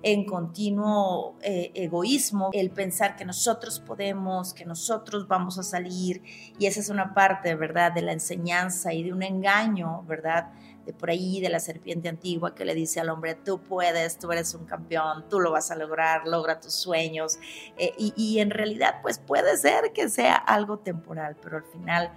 en 0.07 0.23
continuo 0.23 1.35
eh, 1.41 1.71
egoísmo, 1.75 2.49
el 2.53 2.69
pensar 2.69 3.17
que 3.17 3.25
nosotros 3.25 3.81
podemos, 3.81 4.53
que 4.53 4.63
nosotros 4.63 5.27
vamos 5.27 5.59
a 5.59 5.63
salir, 5.63 6.23
y 6.57 6.65
esa 6.65 6.79
es 6.79 6.87
una 6.87 7.13
parte, 7.13 7.55
¿verdad?, 7.55 7.91
de 7.91 8.01
la 8.03 8.13
enseñanza 8.13 8.93
y 8.93 9.03
de 9.03 9.11
un 9.11 9.21
engaño, 9.21 10.03
¿verdad?, 10.03 10.53
de 10.85 10.93
por 10.93 11.09
ahí, 11.09 11.41
de 11.41 11.49
la 11.49 11.59
serpiente 11.59 12.07
antigua 12.07 12.55
que 12.55 12.63
le 12.63 12.73
dice 12.73 13.01
al 13.01 13.09
hombre, 13.09 13.35
tú 13.35 13.59
puedes, 13.59 14.17
tú 14.17 14.31
eres 14.31 14.53
un 14.55 14.65
campeón, 14.65 15.25
tú 15.29 15.41
lo 15.41 15.51
vas 15.51 15.71
a 15.71 15.75
lograr, 15.75 16.25
logra 16.25 16.61
tus 16.61 16.71
sueños, 16.71 17.37
eh, 17.77 17.91
y, 17.97 18.13
y 18.15 18.39
en 18.39 18.51
realidad, 18.51 19.01
pues 19.01 19.19
puede 19.19 19.57
ser 19.57 19.91
que 19.91 20.07
sea 20.07 20.35
algo 20.35 20.79
temporal, 20.79 21.35
pero 21.43 21.57
al 21.57 21.65
final 21.65 22.13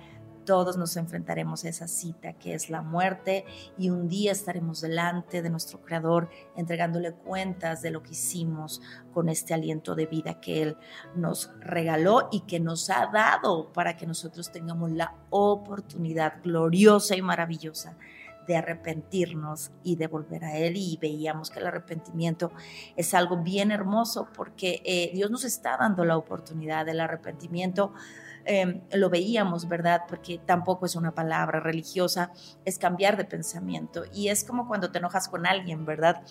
todos 0.50 0.76
nos 0.76 0.96
enfrentaremos 0.96 1.64
a 1.64 1.68
esa 1.68 1.86
cita 1.86 2.32
que 2.32 2.54
es 2.54 2.70
la 2.70 2.82
muerte 2.82 3.44
y 3.78 3.90
un 3.90 4.08
día 4.08 4.32
estaremos 4.32 4.80
delante 4.80 5.42
de 5.42 5.48
nuestro 5.48 5.80
Creador 5.80 6.28
entregándole 6.56 7.12
cuentas 7.12 7.82
de 7.82 7.92
lo 7.92 8.02
que 8.02 8.14
hicimos 8.14 8.82
con 9.14 9.28
este 9.28 9.54
aliento 9.54 9.94
de 9.94 10.06
vida 10.06 10.40
que 10.40 10.60
Él 10.60 10.76
nos 11.14 11.52
regaló 11.60 12.28
y 12.32 12.40
que 12.40 12.58
nos 12.58 12.90
ha 12.90 13.06
dado 13.12 13.72
para 13.72 13.96
que 13.96 14.08
nosotros 14.08 14.50
tengamos 14.50 14.90
la 14.90 15.14
oportunidad 15.30 16.42
gloriosa 16.42 17.14
y 17.14 17.22
maravillosa 17.22 17.96
de 18.48 18.56
arrepentirnos 18.56 19.70
y 19.84 19.94
de 19.94 20.08
volver 20.08 20.44
a 20.44 20.56
Él. 20.56 20.76
Y 20.76 20.98
veíamos 21.00 21.50
que 21.50 21.60
el 21.60 21.68
arrepentimiento 21.68 22.50
es 22.96 23.14
algo 23.14 23.36
bien 23.36 23.70
hermoso 23.70 24.26
porque 24.34 24.82
eh, 24.84 25.12
Dios 25.14 25.30
nos 25.30 25.44
está 25.44 25.76
dando 25.76 26.04
la 26.04 26.16
oportunidad 26.16 26.86
del 26.86 26.98
arrepentimiento 26.98 27.92
em, 28.50 28.80
lo 28.92 29.10
veíamos, 29.10 29.68
¿verdad? 29.68 30.02
Porque 30.08 30.40
tampoco 30.44 30.84
es 30.84 30.96
una 30.96 31.14
palabra 31.14 31.60
religiosa, 31.60 32.32
es 32.64 32.78
cambiar 32.78 33.16
de 33.16 33.24
pensamiento. 33.24 34.02
Y 34.12 34.26
es 34.26 34.42
como 34.42 34.66
cuando 34.66 34.90
te 34.90 34.98
enojas 34.98 35.28
con 35.28 35.46
alguien, 35.46 35.86
¿verdad? 35.86 36.22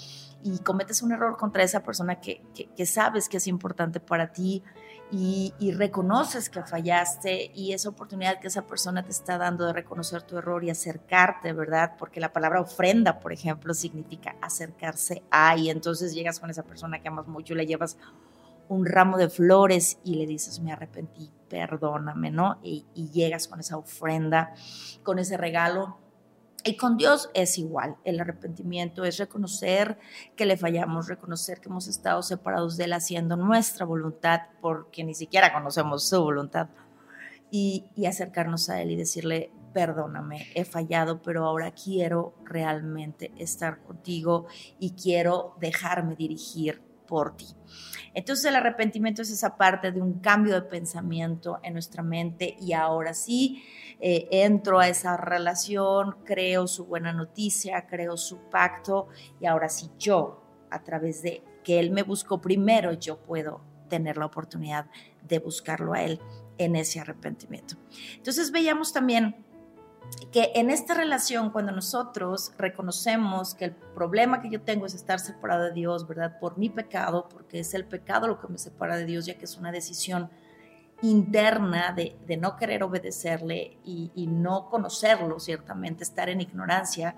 Y 0.44 0.60
cometes 0.60 1.02
un 1.02 1.14
error 1.14 1.38
contra 1.38 1.64
esa 1.64 1.82
persona 1.82 2.20
que, 2.20 2.44
sabes 2.86 3.30
que 3.30 3.38
es 3.38 3.48
importante 3.48 4.02
para 4.02 4.34
ti 4.34 4.64
y, 5.12 5.54
reconoces 5.78 6.50
que 6.50 6.62
fallaste 6.62 7.52
y 7.56 7.72
esa 7.72 7.88
oportunidad 7.88 8.42
que 8.42 8.48
esa 8.48 8.68
persona 8.68 9.02
te 9.02 9.12
está 9.12 9.38
dando 9.38 9.66
de 9.66 9.72
reconocer 9.72 10.22
tu 10.24 10.38
error 10.38 10.62
y 10.66 10.70
acercarte, 10.70 11.54
¿verdad? 11.54 11.94
Porque 11.98 12.20
la 12.20 12.34
palabra 12.34 12.60
ofrenda, 12.60 13.22
por 13.22 13.32
ejemplo, 13.32 13.74
significa 13.74 14.36
acercarse 14.42 15.24
a 15.32 15.56
y 15.56 15.70
entonces 15.70 16.14
llegas 16.14 16.42
con 16.42 16.50
esa 16.50 16.64
persona 16.64 17.02
que 17.02 17.08
amas 17.08 17.28
mucho 17.28 17.54
y 17.54 17.58
le 17.58 17.66
llevas 17.66 17.98
un 18.70 18.86
ramo 18.86 19.18
de 19.18 19.30
flores 19.30 20.00
y 20.06 20.16
le 20.16 20.26
dices, 20.26 20.62
me 20.62 20.72
arrepentí, 20.72 21.30
perdóname, 21.50 22.32
¿no? 22.32 22.60
y 22.64 22.86
llegas 23.12 23.48
con 23.48 23.60
esa 23.60 23.78
ofrenda, 23.78 24.54
con 25.04 25.20
ese 25.20 25.36
regalo 25.36 25.98
y 26.64 26.76
con 26.76 26.98
Dios 26.98 27.30
es 27.34 27.58
igual. 27.58 27.96
El 28.04 28.20
arrepentimiento 28.20 29.06
es 29.06 29.18
reconocer 29.18 29.98
que 30.36 30.46
le 30.46 30.58
fallamos, 30.58 31.08
reconocer 31.08 31.62
que 31.62 31.70
hemos 31.70 31.88
estado 31.88 32.22
separados 32.22 32.76
de 32.76 32.86
Él 32.86 32.94
haciendo 32.94 33.38
nuestra 33.38 33.86
voluntad 33.86 34.42
porque 34.62 35.04
ni 35.04 35.14
siquiera 35.14 35.54
conocemos 35.54 36.08
su 36.08 36.22
voluntad. 36.22 36.70
Y, 37.52 37.86
acercarnos 38.06 38.70
a 38.70 38.82
Él 38.82 38.92
y 38.92 38.96
decirle, 38.96 39.52
perdóname, 39.74 40.48
he 40.54 40.66
fallado, 40.66 41.22
pero 41.22 41.46
ahora 41.46 41.72
quiero 41.72 42.36
realmente 42.44 43.32
estar 43.38 43.82
contigo 43.82 44.46
y 44.80 44.92
quiero 44.92 45.56
dejarme 45.60 46.16
dirigir 46.16 46.84
por 47.10 47.36
ti. 47.36 47.48
Entonces 48.14 48.46
el 48.46 48.56
arrepentimiento 48.56 49.24
es 49.24 49.32
esa 49.32 49.58
parte 49.58 49.92
de 49.92 50.02
un 50.02 50.20
cambio 50.20 50.54
de 50.54 50.62
pensamiento 50.62 51.60
en 51.64 51.74
nuestra 51.74 52.04
mente 52.04 52.56
y 52.62 52.74
ahora 52.74 53.14
sí 53.16 53.64
eh, 54.00 54.28
entro 54.32 54.80
a 54.80 54.88
esa 54.88 55.18
relación, 55.18 56.18
creo 56.24 56.68
su 56.68 56.86
buena 56.86 57.12
noticia, 57.12 57.88
creo 57.88 58.16
su 58.16 58.50
pacto 58.50 59.08
y 59.42 59.48
ahora 59.48 59.70
sí 59.70 59.90
yo, 59.98 60.44
a 60.70 60.84
través 60.84 61.24
de 61.24 61.44
que 61.64 61.80
Él 61.80 61.92
me 61.92 62.04
buscó 62.04 62.40
primero, 62.40 62.94
yo 62.94 63.18
puedo 63.18 63.62
tener 63.90 64.18
la 64.18 64.28
oportunidad 64.28 64.86
de 65.28 65.40
buscarlo 65.40 65.94
a 65.94 66.04
Él 66.04 66.20
en 66.60 66.76
ese 66.76 67.00
arrepentimiento. 67.00 67.76
Entonces 68.16 68.52
veíamos 68.52 68.94
también 68.94 69.44
que 70.32 70.52
en 70.56 70.70
esta 70.70 70.94
relación, 70.94 71.50
cuando 71.50 71.72
nosotros 71.72 72.54
reconocemos 72.58 73.56
que 73.56 73.66
el 73.66 73.72
problema 73.72 74.42
que 74.42 74.50
yo 74.50 74.62
tengo 74.62 74.86
es 74.86 74.94
estar 74.94 75.20
separado 75.20 75.66
de 75.66 75.72
Dios, 75.72 76.08
¿verdad? 76.08 76.40
Por 76.40 76.58
mi 76.58 76.70
pecado, 76.70 77.28
porque 77.30 77.60
es 77.60 77.74
el 77.74 77.86
pecado 77.86 78.28
lo 78.28 78.40
que 78.40 78.48
me 78.48 78.58
separa 78.58 78.98
de 78.98 79.06
Dios, 79.06 79.26
ya 79.26 79.38
que 79.38 79.46
es 79.46 79.58
una 79.58 79.72
decisión 79.72 80.30
interna 81.02 81.94
de, 81.94 82.38
no 82.38 82.58
querer 82.58 82.84
obedecerle 82.84 83.78
y, 83.84 84.12
y, 84.14 84.28
no 84.28 84.70
conocerlo, 84.70 85.40
ciertamente, 85.40 86.04
estar 86.04 86.30
en 86.30 86.42
ignorancia. 86.42 87.16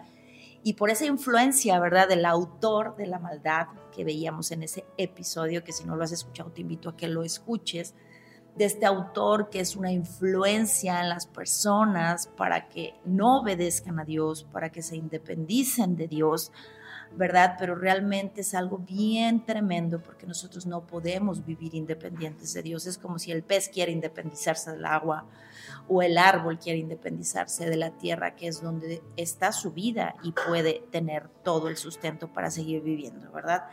Y 0.64 0.74
por 0.74 0.90
esa 0.90 1.06
influencia, 1.06 1.80
¿verdad?, 1.80 2.08
del 2.08 2.26
autor 2.26 2.96
de 2.96 3.08
la 3.08 3.20
maldad 3.20 3.68
que 3.92 4.06
veíamos 4.06 4.52
en 4.52 4.64
ese 4.64 4.86
episodio, 4.98 5.64
que 5.64 5.74
si 5.74 5.84
no 5.84 5.96
lo 5.96 6.04
has 6.04 6.12
escuchado, 6.12 6.52
te 6.52 6.62
invito 6.62 6.90
a 6.90 6.96
que 6.96 7.08
lo 7.08 7.24
escuches, 7.24 7.96
de 8.56 8.66
este 8.66 8.86
autor 8.86 9.50
que 9.50 9.60
es 9.60 9.76
una 9.76 9.92
influencia 9.92 11.02
en 11.02 11.10
las 11.10 11.26
personas 11.26 12.28
para 12.28 12.68
que 12.68 12.96
no 13.06 13.40
obedezcan 13.40 14.00
a 14.00 14.06
Dios, 14.06 14.46
para 14.52 14.72
que 14.72 14.82
se 14.82 14.96
independicen 14.96 15.96
de 15.96 16.08
Dios, 16.08 16.52
¿verdad? 17.16 17.56
Pero 17.60 17.76
realmente 17.76 18.42
es 18.42 18.54
algo 18.54 18.78
bien 18.78 19.46
tremendo 19.46 20.02
porque 20.02 20.26
nosotros 20.26 20.66
no 20.66 20.88
podemos 20.88 21.46
vivir 21.46 21.76
independientes 21.76 22.54
de 22.54 22.64
Dios. 22.64 22.88
Es 22.88 22.98
como 22.98 23.20
si 23.20 23.32
el 23.32 23.44
pez 23.44 23.70
quiere 23.70 23.92
independizarse 23.92 24.72
del 24.72 24.86
agua 24.86 25.26
o 25.88 26.02
el 26.02 26.18
árbol 26.18 26.58
quiere 26.58 26.80
independizarse 26.80 27.70
de 27.70 27.76
la 27.76 27.92
tierra, 27.92 28.36
que 28.36 28.48
es 28.48 28.62
donde 28.62 29.02
está 29.18 29.52
su 29.52 29.72
vida 29.72 30.16
y 30.24 30.32
puede 30.32 30.84
tener 30.92 31.28
todo 31.44 31.68
el 31.68 31.78
sustento 31.78 32.32
para 32.32 32.50
seguir 32.50 32.82
viviendo, 32.82 33.32
¿verdad? 33.32 33.64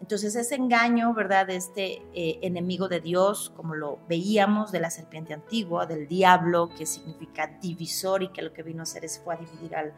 Entonces 0.00 0.36
ese 0.36 0.54
engaño, 0.54 1.14
¿verdad? 1.14 1.50
Este 1.50 2.02
eh, 2.14 2.38
enemigo 2.42 2.88
de 2.88 3.00
Dios, 3.00 3.52
como 3.56 3.74
lo 3.74 3.98
veíamos, 4.08 4.70
de 4.70 4.80
la 4.80 4.90
serpiente 4.90 5.34
antigua, 5.34 5.86
del 5.86 6.06
diablo, 6.06 6.70
que 6.76 6.86
significa 6.86 7.58
divisor 7.60 8.22
y 8.22 8.28
que 8.28 8.42
lo 8.42 8.52
que 8.52 8.62
vino 8.62 8.80
a 8.80 8.82
hacer 8.84 9.04
es 9.04 9.18
fue 9.18 9.34
a 9.34 9.38
dividir 9.38 9.74
al 9.74 9.94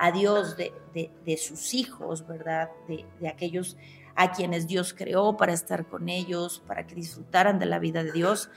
a 0.00 0.12
Dios 0.12 0.56
de, 0.56 1.36
sus 1.36 1.74
hijos, 1.74 2.26
¿verdad? 2.26 2.70
De, 2.88 3.06
de, 3.20 3.28
aquellos 3.28 3.76
a 4.16 4.32
quienes 4.32 4.66
Dios 4.66 4.94
creó 4.94 5.36
para 5.36 5.52
estar 5.52 5.86
con 5.86 6.08
ellos, 6.08 6.62
para 6.66 6.86
que 6.86 6.94
disfrutaran 6.94 7.58
de 7.58 7.66
la 7.66 7.78
vida 7.78 8.02
de 8.02 8.12
Dios. 8.12 8.50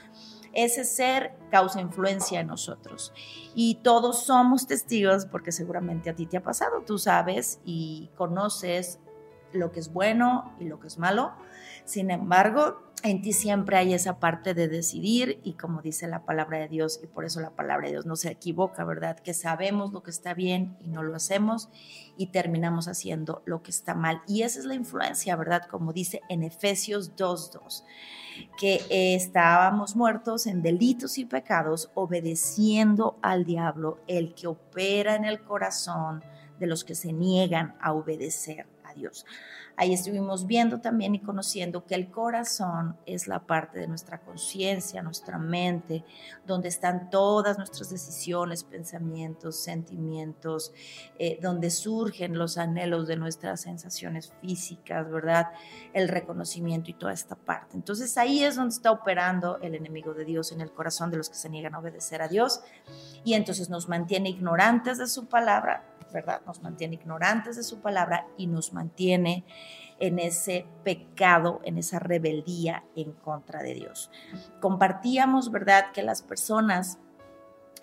Ese 0.54 0.84
ser 0.84 1.34
causa 1.50 1.80
influencia 1.80 2.40
en 2.40 2.46
nosotros. 2.46 3.12
Y 3.54 3.76
todos 3.76 4.24
somos 4.24 4.66
testigos 4.66 5.26
porque 5.26 5.52
seguramente 5.52 6.08
a 6.08 6.14
ti 6.14 6.26
te 6.26 6.38
ha 6.38 6.42
pasado, 6.42 6.82
tú 6.86 6.96
sabes 6.96 7.60
y 7.64 8.10
conoces 8.16 9.00
lo 9.52 9.70
que 9.70 9.80
es 9.80 9.92
bueno 9.92 10.54
y 10.58 10.64
lo 10.64 10.80
que 10.80 10.86
es 10.86 10.98
malo. 10.98 11.32
Sin 11.84 12.10
embargo, 12.10 12.82
en 13.04 13.20
ti 13.20 13.34
siempre 13.34 13.76
hay 13.76 13.92
esa 13.92 14.18
parte 14.18 14.54
de 14.54 14.66
decidir 14.66 15.38
y 15.44 15.52
como 15.52 15.82
dice 15.82 16.08
la 16.08 16.24
palabra 16.24 16.58
de 16.58 16.68
Dios, 16.68 17.00
y 17.02 17.06
por 17.06 17.26
eso 17.26 17.38
la 17.40 17.50
palabra 17.50 17.86
de 17.86 17.92
Dios 17.92 18.06
no 18.06 18.16
se 18.16 18.30
equivoca, 18.30 18.82
¿verdad? 18.82 19.18
Que 19.20 19.34
sabemos 19.34 19.92
lo 19.92 20.02
que 20.02 20.10
está 20.10 20.32
bien 20.32 20.78
y 20.80 20.88
no 20.88 21.02
lo 21.02 21.14
hacemos 21.14 21.68
y 22.16 22.28
terminamos 22.28 22.88
haciendo 22.88 23.42
lo 23.44 23.62
que 23.62 23.70
está 23.70 23.94
mal. 23.94 24.22
Y 24.26 24.42
esa 24.42 24.58
es 24.58 24.64
la 24.64 24.74
influencia, 24.74 25.36
¿verdad? 25.36 25.66
Como 25.70 25.92
dice 25.92 26.22
en 26.30 26.42
Efesios 26.42 27.14
2.2, 27.14 27.84
que 28.58 28.80
estábamos 29.14 29.96
muertos 29.96 30.46
en 30.46 30.62
delitos 30.62 31.18
y 31.18 31.26
pecados, 31.26 31.90
obedeciendo 31.92 33.18
al 33.20 33.44
diablo, 33.44 33.98
el 34.08 34.34
que 34.34 34.46
opera 34.46 35.14
en 35.14 35.26
el 35.26 35.42
corazón 35.42 36.24
de 36.58 36.66
los 36.66 36.84
que 36.84 36.94
se 36.94 37.12
niegan 37.12 37.76
a 37.82 37.92
obedecer 37.92 38.66
a 38.82 38.94
Dios. 38.94 39.26
Ahí 39.76 39.92
estuvimos 39.92 40.46
viendo 40.46 40.80
también 40.80 41.14
y 41.14 41.20
conociendo 41.20 41.84
que 41.84 41.96
el 41.96 42.10
corazón 42.10 42.96
es 43.06 43.26
la 43.26 43.40
parte 43.40 43.80
de 43.80 43.88
nuestra 43.88 44.20
conciencia, 44.20 45.02
nuestra 45.02 45.36
mente, 45.36 46.04
donde 46.46 46.68
están 46.68 47.10
todas 47.10 47.58
nuestras 47.58 47.90
decisiones, 47.90 48.62
pensamientos, 48.62 49.56
sentimientos, 49.56 50.72
eh, 51.18 51.38
donde 51.42 51.70
surgen 51.70 52.38
los 52.38 52.56
anhelos 52.56 53.08
de 53.08 53.16
nuestras 53.16 53.62
sensaciones 53.62 54.32
físicas, 54.40 55.10
¿verdad? 55.10 55.48
El 55.92 56.08
reconocimiento 56.08 56.90
y 56.90 56.94
toda 56.94 57.12
esta 57.12 57.34
parte. 57.34 57.76
Entonces 57.76 58.16
ahí 58.16 58.44
es 58.44 58.56
donde 58.56 58.74
está 58.74 58.92
operando 58.92 59.58
el 59.60 59.74
enemigo 59.74 60.14
de 60.14 60.24
Dios 60.24 60.52
en 60.52 60.60
el 60.60 60.70
corazón 60.70 61.10
de 61.10 61.16
los 61.16 61.28
que 61.28 61.36
se 61.36 61.48
niegan 61.48 61.74
a 61.74 61.80
obedecer 61.80 62.22
a 62.22 62.28
Dios 62.28 62.60
y 63.24 63.34
entonces 63.34 63.70
nos 63.70 63.88
mantiene 63.88 64.28
ignorantes 64.28 64.98
de 64.98 65.08
su 65.08 65.26
palabra 65.26 65.84
¿verdad? 66.14 66.40
Nos 66.46 66.62
mantiene 66.62 66.94
ignorantes 66.94 67.56
de 67.56 67.62
su 67.62 67.80
palabra 67.80 68.26
y 68.38 68.46
nos 68.46 68.72
mantiene 68.72 69.44
en 69.98 70.18
ese 70.18 70.66
pecado, 70.84 71.60
en 71.64 71.76
esa 71.76 71.98
rebeldía 71.98 72.84
en 72.96 73.12
contra 73.12 73.62
de 73.62 73.74
Dios. 73.74 74.10
Compartíamos, 74.60 75.50
¿verdad?, 75.50 75.92
que 75.92 76.02
las 76.02 76.22
personas 76.22 76.98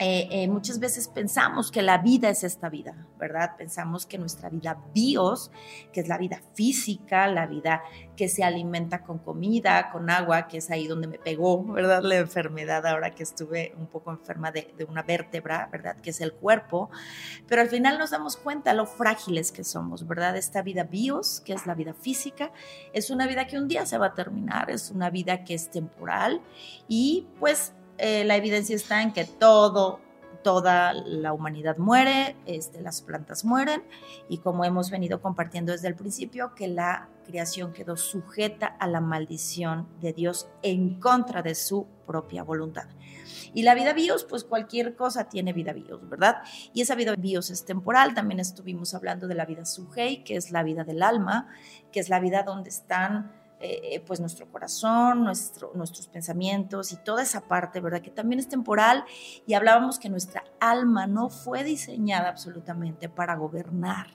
eh, 0.03 0.27
eh, 0.31 0.48
muchas 0.48 0.79
veces 0.79 1.08
pensamos 1.08 1.70
que 1.70 1.84
la 1.84 2.00
vida 2.00 2.27
es 2.29 2.43
esta 2.43 2.70
vida, 2.70 3.05
¿verdad? 3.20 3.55
Pensamos 3.55 4.08
que 4.08 4.17
nuestra 4.17 4.50
vida 4.50 4.81
bios, 4.96 5.51
que 5.93 6.00
es 6.00 6.08
la 6.08 6.17
vida 6.17 6.41
física, 6.55 7.27
la 7.27 7.46
vida 7.46 7.84
que 8.17 8.27
se 8.27 8.43
alimenta 8.43 9.03
con 9.03 9.20
comida, 9.20 9.91
con 9.91 10.10
agua, 10.10 10.48
que 10.48 10.58
es 10.58 10.72
ahí 10.72 10.88
donde 10.88 11.05
me 11.05 11.20
pegó, 11.20 11.63
¿verdad? 11.63 12.01
La 12.01 12.17
enfermedad 12.17 12.84
ahora 12.88 13.12
que 13.12 13.22
estuve 13.22 13.75
un 13.77 13.86
poco 13.86 14.10
enferma 14.10 14.51
de, 14.51 14.74
de 14.75 14.86
una 14.86 15.03
vértebra, 15.03 15.70
¿verdad? 15.72 15.96
Que 15.98 16.10
es 16.10 16.20
el 16.20 16.34
cuerpo. 16.34 16.89
Pero 17.46 17.62
al 17.62 17.70
final 17.70 18.00
nos 18.00 18.10
damos 18.10 18.38
cuenta 18.38 18.74
lo 18.74 18.88
frágiles 18.88 19.51
que 19.51 19.63
somos, 19.63 20.08
¿verdad? 20.08 20.36
Esta 20.36 20.63
vida 20.63 20.84
bios, 20.84 21.41
que 21.41 21.53
es 21.53 21.67
la 21.67 21.75
vida 21.75 21.93
física, 21.93 22.51
es 22.91 23.12
una 23.12 23.27
vida 23.27 23.46
que 23.46 23.55
un 23.55 23.67
día 23.67 23.86
se 23.86 24.00
va 24.00 24.08
a 24.08 24.13
terminar, 24.15 24.72
es 24.72 24.89
una 24.89 25.12
vida 25.12 25.43
que 25.43 25.53
es 25.53 25.70
temporal 25.70 26.41
y 26.88 27.27
pues 27.39 27.74
eh, 28.03 28.24
la 28.25 28.36
evidencia 28.36 28.75
está 28.75 29.03
en 29.03 29.13
que 29.13 29.25
todo, 29.25 30.00
toda 30.43 30.91
la 30.93 31.34
humanidad 31.34 31.77
muere, 31.77 32.36
este, 32.48 32.81
las 32.81 33.03
plantas 33.03 33.46
mueren 33.46 33.84
y 34.27 34.39
como 34.39 34.65
hemos 34.65 34.89
venido 34.89 35.22
compartiendo 35.22 35.72
desde 35.72 35.88
el 35.88 35.93
principio, 35.93 36.55
que 36.55 36.67
la 36.67 37.10
creación 37.27 37.74
quedó 37.74 37.98
sujeta 37.98 38.65
a 38.65 38.88
la 38.88 39.01
maldición 39.01 39.88
de 40.00 40.13
Dios 40.13 40.50
en 40.63 41.00
contra 41.00 41.43
de 41.43 41.53
su 41.53 41.86
propia 42.08 42.41
voluntad. 42.41 42.88
Y 43.53 43.62
la 43.62 43.75
vida 43.75 43.93
bios, 43.93 44.24
pues 44.24 44.46
cualquier 44.46 44.96
cosa 44.96 45.29
tiene 45.29 45.53
vida 45.53 45.72
bios, 45.72 46.10
¿verdad? 46.10 46.38
Y 46.74 46.81
esa 46.81 46.96
vida 46.96 47.13
bios 47.15 47.51
es 47.51 47.65
temporal. 47.65 48.15
También 48.15 48.39
estuvimos 48.39 48.96
hablando 48.96 49.27
de 49.27 49.36
la 49.36 49.46
vida 49.46 49.65
sujei, 49.65 50.24
que 50.24 50.38
es 50.38 50.50
la 50.50 50.63
vida 50.63 50.84
del 50.84 51.03
alma, 51.03 51.50
que 51.91 52.00
es 52.00 52.10
la 52.10 52.20
vida 52.20 52.41
donde 52.41 52.70
están 52.70 53.31
eh, 53.63 54.03
pues 54.06 54.20
nuestro 54.20 54.51
corazón, 54.51 55.24
nuestro, 55.24 55.72
nuestros 55.75 56.08
pensamientos 56.08 56.91
y 56.91 56.98
toda 56.98 57.24
esa 57.24 57.41
parte, 57.41 57.80
¿verdad? 57.80 58.01
Que 58.01 58.12
también 58.12 58.39
es 58.39 58.50
temporal 58.50 59.06
y 59.46 59.53
hablábamos 59.53 60.00
que 60.00 60.10
nuestra 60.10 60.44
alma 60.60 61.08
no 61.08 61.30
fue 61.30 61.63
diseñada 61.63 62.30
absolutamente 62.30 63.10
para 63.10 63.36
gobernar. 63.36 64.08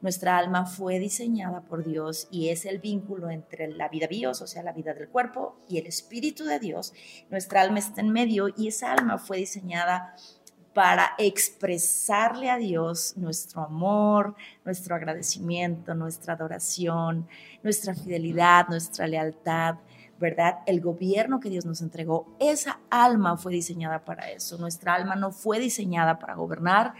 Nuestra 0.00 0.36
alma 0.36 0.66
fue 0.66 0.98
diseñada 0.98 1.62
por 1.62 1.84
Dios 1.84 2.28
y 2.30 2.48
es 2.48 2.66
el 2.66 2.78
vínculo 2.78 3.30
entre 3.30 3.68
la 3.68 3.88
vida 3.88 4.06
Dios, 4.06 4.42
o 4.42 4.46
sea, 4.46 4.62
la 4.62 4.72
vida 4.72 4.94
del 4.94 5.08
cuerpo 5.08 5.56
y 5.68 5.78
el 5.78 5.86
espíritu 5.86 6.44
de 6.44 6.58
Dios. 6.58 6.92
Nuestra 7.30 7.60
alma 7.60 7.78
está 7.78 8.00
en 8.00 8.10
medio 8.10 8.48
y 8.56 8.68
esa 8.68 8.92
alma 8.92 9.18
fue 9.18 9.38
diseñada 9.38 10.14
para 10.74 11.12
expresarle 11.18 12.50
a 12.50 12.56
Dios 12.56 13.14
nuestro 13.16 13.62
amor, 13.62 14.34
nuestro 14.64 14.94
agradecimiento, 14.94 15.94
nuestra 15.94 16.34
adoración, 16.34 17.28
nuestra 17.62 17.94
fidelidad, 17.94 18.68
nuestra 18.68 19.06
lealtad, 19.06 19.76
¿verdad? 20.18 20.60
El 20.66 20.80
gobierno 20.80 21.40
que 21.40 21.50
Dios 21.50 21.66
nos 21.66 21.82
entregó, 21.82 22.36
esa 22.38 22.80
alma 22.90 23.36
fue 23.36 23.52
diseñada 23.52 24.04
para 24.04 24.30
eso. 24.30 24.56
Nuestra 24.56 24.94
alma 24.94 25.16
no 25.16 25.32
fue 25.32 25.58
diseñada 25.58 26.18
para 26.18 26.34
gobernar 26.34 26.94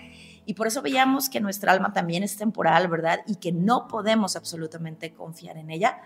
y 0.45 0.55
por 0.55 0.67
eso 0.67 0.83
veíamos 0.83 1.29
que 1.29 1.41
nuestra 1.41 1.73
alma 1.73 1.93
también 1.93 2.23
es 2.23 2.37
temporal, 2.37 2.89
¿verdad? 2.89 3.21
Y 3.27 3.37
que 3.37 3.53
no 3.53 3.87
podemos 3.87 4.37
absolutamente 4.37 5.15
confiar 5.15 5.57
en 5.57 5.71
ella, 5.71 6.01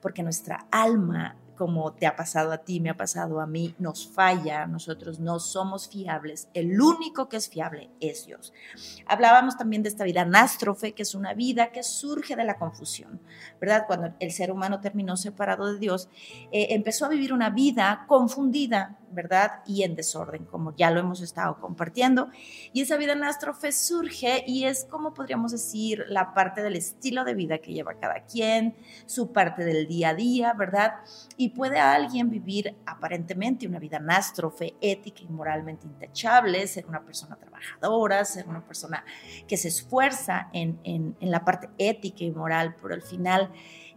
porque 0.00 0.22
nuestra 0.22 0.66
alma 0.70 1.36
como 1.60 1.92
te 1.92 2.06
ha 2.06 2.16
pasado 2.16 2.52
a 2.52 2.56
ti, 2.64 2.80
me 2.80 2.88
ha 2.88 2.96
pasado 2.96 3.38
a 3.38 3.46
mí, 3.46 3.74
nos 3.78 4.08
falla, 4.08 4.66
nosotros 4.66 5.20
no 5.20 5.38
somos 5.38 5.90
fiables. 5.90 6.48
El 6.54 6.80
único 6.80 7.28
que 7.28 7.36
es 7.36 7.50
fiable 7.50 7.90
es 8.00 8.24
Dios. 8.24 8.54
Hablábamos 9.04 9.58
también 9.58 9.82
de 9.82 9.90
esta 9.90 10.04
vida 10.04 10.22
anástrofe, 10.22 10.92
que 10.92 11.02
es 11.02 11.14
una 11.14 11.34
vida 11.34 11.70
que 11.70 11.82
surge 11.82 12.34
de 12.34 12.44
la 12.44 12.56
confusión, 12.56 13.20
¿verdad? 13.60 13.84
Cuando 13.86 14.14
el 14.20 14.32
ser 14.32 14.50
humano 14.50 14.80
terminó 14.80 15.18
separado 15.18 15.70
de 15.70 15.78
Dios, 15.78 16.08
eh, 16.50 16.68
empezó 16.70 17.04
a 17.04 17.10
vivir 17.10 17.34
una 17.34 17.50
vida 17.50 18.06
confundida, 18.08 18.98
¿verdad? 19.10 19.62
Y 19.66 19.82
en 19.82 19.94
desorden, 19.94 20.44
como 20.44 20.74
ya 20.76 20.90
lo 20.90 21.00
hemos 21.00 21.20
estado 21.20 21.58
compartiendo. 21.60 22.28
Y 22.72 22.82
esa 22.82 22.96
vida 22.96 23.12
anástrofe 23.12 23.72
surge 23.72 24.44
y 24.46 24.64
es, 24.64 24.84
como 24.84 25.14
podríamos 25.14 25.52
decir, 25.52 26.04
la 26.08 26.34
parte 26.34 26.62
del 26.62 26.76
estilo 26.76 27.24
de 27.24 27.34
vida 27.34 27.58
que 27.58 27.72
lleva 27.72 27.94
cada 27.94 28.24
quien, 28.24 28.76
su 29.06 29.32
parte 29.32 29.64
del 29.64 29.86
día 29.86 30.10
a 30.10 30.14
día, 30.14 30.52
¿verdad? 30.54 30.94
Y 31.36 31.50
puede 31.50 31.78
alguien 31.78 32.30
vivir 32.30 32.76
aparentemente 32.86 33.66
una 33.66 33.78
vida 33.78 33.98
anástrofe, 33.98 34.74
ética 34.80 35.22
y 35.22 35.28
moralmente 35.28 35.86
intachable, 35.86 36.66
ser 36.66 36.86
una 36.86 37.02
persona 37.02 37.36
trabajadora, 37.36 38.24
ser 38.24 38.48
una 38.48 38.64
persona 38.64 39.04
que 39.46 39.56
se 39.56 39.68
esfuerza 39.68 40.48
en, 40.52 40.78
en, 40.84 41.16
en 41.20 41.30
la 41.30 41.44
parte 41.44 41.68
ética 41.78 42.24
y 42.24 42.30
moral, 42.30 42.76
pero 42.80 42.94
al 42.94 43.02
final 43.02 43.50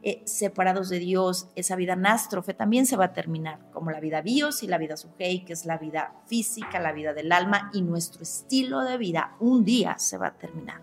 eh, 0.06 0.22
separados 0.26 0.90
de 0.90 1.00
Dios, 1.00 1.48
esa 1.56 1.78
vida 1.78 1.96
nástrofe 1.96 2.54
también 2.54 2.86
se 2.86 2.98
va 2.98 3.06
a 3.06 3.14
terminar, 3.14 3.60
como 3.72 3.90
la 3.90 4.02
vida 4.02 4.20
bios 4.20 4.62
y 4.62 4.68
la 4.68 4.78
vida 4.78 4.98
sujei, 4.98 5.46
que 5.46 5.54
es 5.54 5.66
la 5.66 5.78
vida 5.78 6.14
física, 6.28 6.82
la 6.82 6.92
vida 6.92 7.14
del 7.14 7.32
alma, 7.32 7.72
y 7.74 7.84
nuestro 7.84 8.24
estilo 8.24 8.82
de 8.82 8.98
vida 8.98 9.38
un 9.40 9.64
día 9.64 9.98
se 9.98 10.18
va 10.18 10.28
a 10.28 10.34
terminar. 10.34 10.82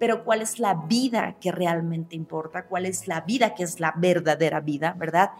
Pero 0.00 0.24
¿cuál 0.24 0.42
es 0.42 0.58
la 0.58 0.74
vida 0.74 1.36
que 1.40 1.52
realmente 1.52 2.16
importa? 2.16 2.64
¿Cuál 2.66 2.86
es 2.86 3.06
la 3.06 3.20
vida 3.20 3.54
que 3.54 3.62
es 3.62 3.78
la 3.78 3.94
verdadera 3.96 4.58
vida, 4.58 4.96
verdad? 4.98 5.30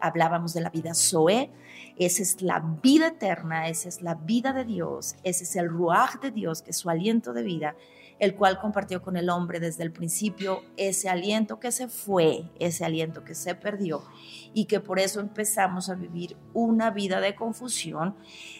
Hablábamos 0.00 0.52
de 0.52 0.62
la 0.62 0.70
vida 0.70 0.92
Zoe, 0.92 1.52
esa 1.96 2.22
es 2.22 2.42
la 2.42 2.58
vida 2.82 3.08
eterna, 3.08 3.68
esa 3.68 3.88
es 3.88 4.02
la 4.02 4.16
vida 4.16 4.52
de 4.52 4.64
Dios, 4.64 5.14
ese 5.22 5.44
es 5.44 5.54
el 5.54 5.68
ruaj 5.68 6.18
de 6.20 6.32
Dios, 6.32 6.62
que 6.62 6.72
es 6.72 6.78
su 6.78 6.90
aliento 6.90 7.32
de 7.32 7.44
vida, 7.44 7.76
el 8.18 8.34
cual 8.34 8.58
compartió 8.58 9.02
con 9.02 9.16
el 9.16 9.28
hombre 9.28 9.60
desde 9.60 9.82
el 9.82 9.92
principio 9.92 10.62
ese 10.76 11.08
aliento 11.08 11.60
que 11.60 11.72
se 11.72 11.88
fue, 11.88 12.50
ese 12.58 12.84
aliento 12.84 13.24
que 13.24 13.34
se 13.34 13.54
perdió 13.54 14.02
y 14.54 14.64
que 14.64 14.80
por 14.80 14.98
eso 14.98 15.20
empezamos 15.20 15.90
a 15.90 15.94
vivir 15.94 16.36
una 16.54 16.90
vida 16.90 17.20
de 17.20 17.34
confusión, 17.34 18.16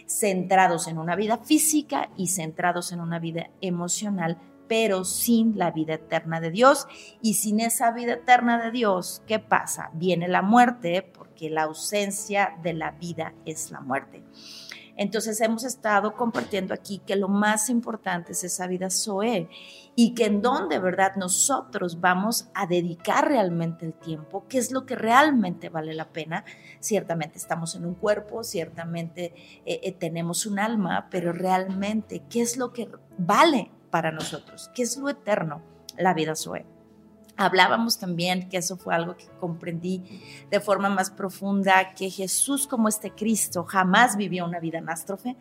centrados 0.07 0.89
en 0.89 0.99
una 0.99 1.17
vida 1.17 1.39
física 1.39 2.11
y 2.17 2.29
centrados 2.29 2.93
en 2.93 3.01
una 3.01 3.19
vida 3.19 3.51
emocional, 3.61 4.39
pero 4.69 5.05
sin 5.05 5.57
la 5.57 5.71
vida 5.71 5.95
eterna 5.95 6.41
de 6.41 6.51
Dios. 6.51 6.87
Y 7.23 7.35
sin 7.35 7.61
esa 7.61 7.93
vida 7.93 8.15
eterna 8.15 8.63
de 8.63 8.71
Dios, 8.71 9.23
¿qué 9.27 9.39
pasa? 9.39 9.91
Viene 9.95 10.29
la 10.29 10.43
muerte, 10.43 11.03
porque 11.03 11.51
la 11.51 11.63
ausencia 11.63 12.57
de 12.63 12.75
la 12.75 12.91
vida 12.91 13.33
es 13.45 13.71
la 13.71 13.81
muerte. 13.81 14.23
Entonces 14.97 15.41
hemos 15.41 15.65
estado 15.65 16.15
compartiendo 16.15 16.75
aquí 16.75 16.99
que 17.07 17.17
lo 17.17 17.29
más 17.29 17.69
importante 17.69 18.33
es 18.33 18.45
esa 18.45 18.67
vida 18.67 18.91
Zoe 18.91 19.49
y 19.95 20.15
que 20.15 20.27
en 20.27 20.43
donde, 20.43 20.79
¿verdad? 20.79 21.17
Nosotros 21.17 22.01
vamos 22.01 22.49
a 22.55 22.67
dedicar 22.67 23.29
realmente 23.29 23.87
el 23.87 23.95
tiempo, 23.95 24.47
qué 24.49 24.59
es 24.59 24.73
lo 24.73 24.87
que 24.87 24.97
realmente 24.97 25.69
vale 25.69 25.95
la 25.95 26.09
pena. 26.09 26.45
Ciertamente 26.81 27.39
estamos 27.39 27.75
en 27.75 27.85
un 27.85 27.95
cuerpo, 27.95 28.45
ciertamente 28.45 29.35
eh, 29.65 29.81
eh, 29.83 29.93
tenemos 29.93 30.47
un 30.47 30.59
alma, 30.59 31.09
pero 31.11 31.33
realmente, 31.33 32.23
¿qué 32.31 32.43
es 32.43 32.57
lo 32.57 32.73
que 32.73 32.89
vale 33.19 33.71
para 33.91 34.13
nosotros? 34.13 34.71
¿Qué 34.75 34.83
es 34.83 34.97
lo 34.97 35.09
eterno? 35.09 35.63
La 35.97 36.13
vida 36.13 36.35
Zoe. 36.35 36.76
Hablábamos 37.39 37.99
también 37.99 38.49
que 38.49 38.57
eso 38.57 38.79
fue 38.79 38.95
algo 38.95 39.15
que 39.15 39.27
comprendí 39.39 40.23
de 40.51 40.59
forma 40.59 40.89
más 40.89 41.11
profunda, 41.11 41.93
que 41.95 42.09
Jesús 42.09 42.67
como 42.67 42.89
este 42.89 43.11
Cristo 43.11 43.65
jamás 43.65 44.17
vivió 44.17 44.47
una 44.47 44.59
vida 44.59 44.79
anástrofe, 44.79 45.37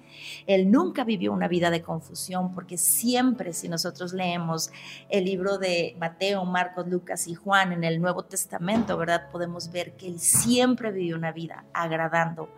Él 0.45 0.69
nunca 0.69 1.05
vivió 1.05 1.31
una 1.31 1.47
vida 1.47 1.69
de 1.69 1.81
confusión, 1.81 2.53
porque 2.53 2.77
siempre 2.77 3.53
si 3.53 3.69
nosotros 3.69 4.12
leemos 4.12 4.71
el 5.08 5.23
libro 5.23 5.58
de 5.58 5.95
Mateo, 5.97 6.43
Marcos, 6.43 6.86
Lucas 6.86 7.27
y 7.27 7.36
Juan 7.36 7.71
en 7.71 7.86
el 7.86 8.01
Nuevo 8.01 8.25
Testamento, 8.25 8.97
¿verdad? 8.97 9.29
Podemos 9.31 9.71
ver 9.71 9.95
que 9.95 10.08
Él 10.08 10.19
siempre 10.19 10.91
vivió 10.91 11.15
una 11.15 11.31
vida 11.31 11.63
agradando 11.73 12.49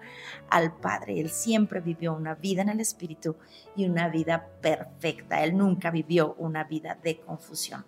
al 0.50 0.73
Padre, 0.73 1.19
Él 1.19 1.30
siempre 1.30 1.80
vivió 1.80 2.15
una 2.15 2.34
vida 2.34 2.63
en 2.63 2.69
el 2.69 2.80
Espíritu 2.80 3.36
y 3.76 3.86
una 3.86 4.10
vida 4.10 4.47
perfecta, 4.62 5.43
Él 5.43 5.56
nunca 5.56 5.91
vivió 5.91 6.34
una 6.39 6.63
vida 6.63 6.97
de 7.04 7.19
confusión. 7.19 7.86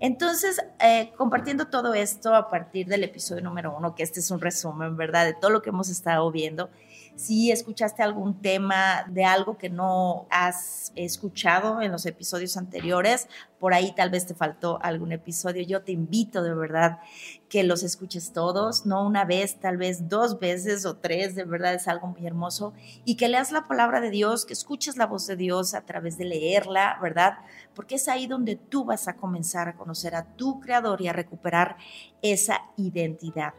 Entonces, 0.00 0.60
eh, 0.78 1.12
compartiendo 1.16 1.66
todo 1.66 1.92
esto 1.94 2.34
a 2.34 2.50
partir 2.50 2.86
del 2.86 3.02
episodio 3.02 3.42
número 3.42 3.76
uno, 3.76 3.96
que 3.96 4.04
este 4.04 4.20
es 4.20 4.30
un 4.30 4.40
resumen, 4.40 4.96
¿verdad? 4.96 5.24
De 5.24 5.34
todo 5.34 5.50
lo 5.50 5.60
que 5.60 5.70
hemos 5.70 5.88
estado 5.88 6.30
viendo. 6.30 6.70
Si 7.16 7.50
escuchaste 7.50 8.04
algún 8.04 8.40
tema 8.40 9.04
de 9.08 9.24
algo 9.24 9.58
que 9.58 9.70
no 9.70 10.28
has 10.30 10.92
escuchado 10.94 11.82
en 11.82 11.90
los 11.90 12.06
episodios 12.06 12.56
anteriores, 12.56 13.28
por 13.58 13.74
ahí 13.74 13.92
tal 13.92 14.10
vez 14.10 14.24
te 14.24 14.34
faltó 14.34 14.78
algún 14.82 15.10
episodio, 15.10 15.62
yo 15.62 15.82
te 15.82 15.90
invito 15.90 16.44
de 16.44 16.54
verdad 16.54 17.00
que 17.48 17.64
los 17.64 17.82
escuches 17.82 18.32
todos, 18.32 18.84
no 18.84 19.06
una 19.06 19.24
vez, 19.24 19.58
tal 19.58 19.78
vez 19.78 20.08
dos 20.08 20.38
veces 20.38 20.84
o 20.84 20.96
tres, 20.96 21.34
de 21.34 21.44
verdad 21.44 21.74
es 21.74 21.88
algo 21.88 22.08
muy 22.08 22.26
hermoso, 22.26 22.74
y 23.04 23.16
que 23.16 23.28
leas 23.28 23.52
la 23.52 23.66
palabra 23.66 24.00
de 24.00 24.10
Dios, 24.10 24.44
que 24.44 24.52
escuches 24.52 24.96
la 24.96 25.06
voz 25.06 25.26
de 25.26 25.36
Dios 25.36 25.74
a 25.74 25.82
través 25.82 26.18
de 26.18 26.26
leerla, 26.26 26.98
¿verdad? 27.00 27.38
Porque 27.74 27.94
es 27.94 28.08
ahí 28.08 28.26
donde 28.26 28.56
tú 28.56 28.84
vas 28.84 29.08
a 29.08 29.16
comenzar 29.16 29.68
a 29.68 29.76
conocer 29.76 30.14
a 30.14 30.24
tu 30.24 30.60
creador 30.60 31.00
y 31.00 31.08
a 31.08 31.12
recuperar 31.12 31.76
esa 32.20 32.62
identidad, 32.76 33.54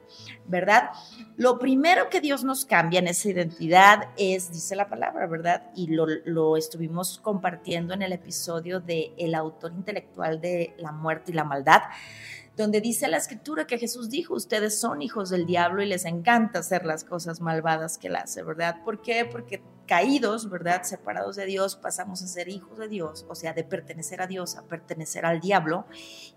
¿verdad? 0.46 0.92
Lo 1.38 1.58
primero 1.58 2.10
que 2.10 2.22
Dios 2.22 2.44
nos 2.44 2.66
cambia 2.66 3.00
en 3.00 3.08
esa 3.08 3.30
identidad 3.30 4.10
es, 4.18 4.52
dice 4.52 4.76
la 4.76 4.90
palabra, 4.90 5.26
¿verdad? 5.26 5.72
Y 5.76 5.88
lo, 5.88 6.06
lo 6.26 6.58
estuvimos 6.58 7.18
compartiendo 7.20 7.94
en 7.94 8.04
el 8.04 8.14
episodio 8.14 8.80
de 8.80 9.14
El 9.18 9.34
autor 9.34 9.72
intelectual 9.72 10.42
de 10.42 10.76
la 10.78 10.92
muerte 10.92 11.32
y 11.32 11.36
la 11.36 11.44
maldad 11.44 11.82
donde 12.60 12.82
dice 12.82 13.08
la 13.08 13.16
escritura 13.16 13.66
que 13.66 13.78
Jesús 13.78 14.10
dijo, 14.10 14.34
ustedes 14.34 14.78
son 14.78 15.02
hijos 15.02 15.30
del 15.30 15.46
diablo 15.46 15.82
y 15.82 15.86
les 15.86 16.04
encanta 16.04 16.60
hacer 16.60 16.86
las 16.86 17.06
cosas 17.06 17.40
malvadas 17.40 17.98
que 17.98 18.08
él 18.08 18.18
hace, 18.18 18.44
¿verdad? 18.44 18.84
¿Por 18.84 19.02
qué? 19.02 19.24
Porque 19.24 19.64
caídos, 19.90 20.52
¿verdad? 20.52 20.84
Separados 20.84 21.36
de 21.36 21.48
Dios, 21.48 21.76
pasamos 21.76 22.22
a 22.22 22.28
ser 22.28 22.48
hijos 22.48 22.78
de 22.78 22.88
Dios, 22.88 23.26
o 23.28 23.34
sea, 23.34 23.54
de 23.54 23.64
pertenecer 23.64 24.22
a 24.22 24.28
Dios 24.28 24.56
a 24.56 24.62
pertenecer 24.62 25.26
al 25.26 25.40
diablo, 25.40 25.88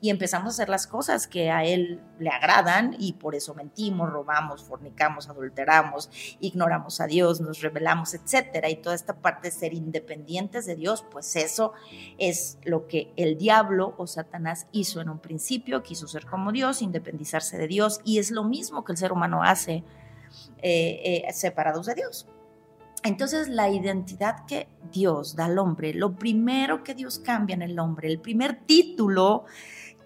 y 0.00 0.08
empezamos 0.08 0.46
a 0.46 0.48
hacer 0.48 0.70
las 0.70 0.86
cosas 0.86 1.26
que 1.26 1.50
a 1.50 1.62
Él 1.62 2.00
le 2.18 2.30
agradan, 2.30 2.96
y 2.98 3.12
por 3.12 3.34
eso 3.34 3.54
mentimos, 3.54 4.10
robamos, 4.10 4.64
fornicamos, 4.64 5.28
adulteramos, 5.28 6.08
ignoramos 6.40 7.02
a 7.02 7.06
Dios, 7.06 7.42
nos 7.42 7.60
rebelamos, 7.60 8.14
etcétera, 8.14 8.70
y 8.70 8.76
toda 8.76 8.94
esta 8.94 9.20
parte 9.20 9.48
de 9.48 9.52
ser 9.54 9.74
independientes 9.74 10.64
de 10.64 10.74
Dios, 10.74 11.04
pues 11.10 11.36
eso 11.36 11.74
es 12.16 12.56
lo 12.64 12.86
que 12.86 13.12
el 13.16 13.36
diablo 13.36 13.94
o 13.98 14.06
Satanás 14.06 14.66
hizo 14.72 15.02
en 15.02 15.10
un 15.10 15.18
principio, 15.18 15.82
quiso 15.82 16.08
ser 16.08 16.24
como 16.24 16.52
Dios, 16.52 16.80
independizarse 16.80 17.58
de 17.58 17.68
Dios, 17.68 18.00
y 18.02 18.18
es 18.18 18.30
lo 18.30 18.44
mismo 18.44 18.82
que 18.82 18.92
el 18.92 18.98
ser 18.98 19.12
humano 19.12 19.42
hace 19.42 19.84
eh, 20.62 21.24
eh, 21.26 21.32
separados 21.34 21.84
de 21.84 21.96
Dios. 21.96 22.26
Entonces 23.04 23.48
la 23.48 23.68
identidad 23.68 24.46
que 24.46 24.68
Dios 24.92 25.34
da 25.34 25.46
al 25.46 25.58
hombre, 25.58 25.92
lo 25.92 26.14
primero 26.14 26.84
que 26.84 26.94
Dios 26.94 27.18
cambia 27.18 27.54
en 27.54 27.62
el 27.62 27.78
hombre, 27.78 28.08
el 28.08 28.20
primer 28.20 28.60
título 28.64 29.44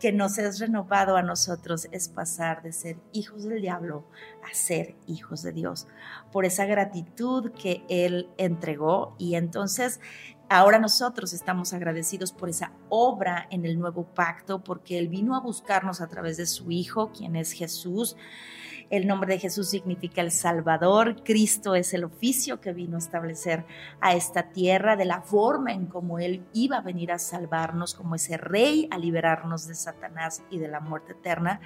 que 0.01 0.13
nos 0.13 0.39
es 0.39 0.59
renovado 0.59 1.17
a 1.17 1.23
nosotros 1.23 1.89
es 1.91 2.09
pasar 2.09 2.63
de 2.63 2.73
ser 2.73 2.99
hijos 3.13 3.45
del 3.45 3.61
diablo 3.61 4.05
a 4.51 4.55
ser 4.55 4.95
hijos 5.07 5.43
de 5.43 5.53
Dios, 5.53 5.87
por 6.33 6.45
esa 6.45 6.67
gratitud 6.67 7.53
que 7.53 7.85
Él 7.89 8.29
entregó. 8.39 9.15
Y 9.19 9.35
entonces 9.35 10.01
ahora 10.49 10.79
nosotros 10.79 11.33
estamos 11.33 11.73
agradecidos 11.73 12.33
por 12.33 12.49
esa 12.49 12.73
obra 12.89 13.47
en 13.51 13.65
el 13.65 13.79
nuevo 13.79 14.05
pacto, 14.05 14.63
porque 14.63 14.99
Él 14.99 15.09
vino 15.09 15.35
a 15.35 15.41
buscarnos 15.41 16.01
a 16.01 16.09
través 16.09 16.37
de 16.37 16.47
su 16.47 16.71
Hijo, 16.71 17.13
quien 17.13 17.37
es 17.37 17.53
Jesús 17.53 18.17
El 18.89 19.09
nombre 19.09 19.35
de 19.35 19.41
Jesús 19.41 19.69
significa 19.69 20.21
el 20.21 20.31
Salvador. 20.31 21.23
Cristo 21.25 21.75
es 21.75 21.93
el 21.93 22.05
oficio 22.05 22.61
que 22.61 22.73
vino 22.73 22.97
a 22.97 23.01
establecer 23.01 23.65
a 24.01 24.15
esta 24.15 24.51
tierra, 24.51 24.95
de 24.95 25.05
la 25.05 25.23
forma 25.23 25.73
en 25.73 25.87
como 25.87 26.21
Él 26.21 26.47
iba 26.53 26.77
a 26.77 26.83
venir 26.83 27.11
a 27.11 27.19
salvarnos, 27.19 27.95
como 27.95 28.15
ese 28.15 28.37
rey 28.37 28.89
a 28.93 28.99
liberarnos 28.99 29.67
de 29.67 29.75
Satanás 29.75 30.45
y 30.51 30.59
de 30.59 30.69
la 30.69 30.79
muerte 30.79 31.13
eterna 31.13 31.61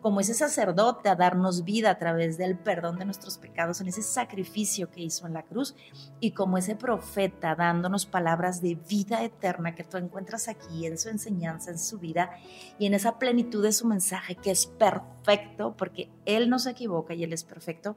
como 0.00 0.20
ese 0.20 0.34
sacerdote 0.34 1.08
a 1.08 1.16
darnos 1.16 1.64
vida 1.64 1.90
a 1.90 1.98
través 1.98 2.38
del 2.38 2.56
perdón 2.56 2.98
de 2.98 3.04
nuestros 3.04 3.38
pecados 3.38 3.80
en 3.80 3.88
ese 3.88 4.02
sacrificio 4.02 4.90
que 4.90 5.00
hizo 5.00 5.26
en 5.26 5.34
la 5.34 5.42
cruz 5.42 5.74
y 6.20 6.32
como 6.32 6.56
ese 6.56 6.76
profeta 6.76 7.54
dándonos 7.56 8.06
palabras 8.06 8.62
de 8.62 8.76
vida 8.76 9.24
eterna 9.24 9.74
que 9.74 9.84
tú 9.84 9.96
encuentras 9.96 10.48
aquí 10.48 10.86
en 10.86 10.98
su 10.98 11.08
enseñanza, 11.08 11.70
en 11.70 11.78
su 11.78 11.98
vida 11.98 12.30
y 12.78 12.86
en 12.86 12.94
esa 12.94 13.18
plenitud 13.18 13.62
de 13.62 13.72
su 13.72 13.86
mensaje 13.86 14.36
que 14.36 14.52
es 14.52 14.66
perfecto 14.66 15.74
porque 15.76 16.10
Él 16.26 16.48
no 16.48 16.58
se 16.60 16.70
equivoca 16.70 17.14
y 17.14 17.24
Él 17.24 17.32
es 17.32 17.42
perfecto 17.42 17.96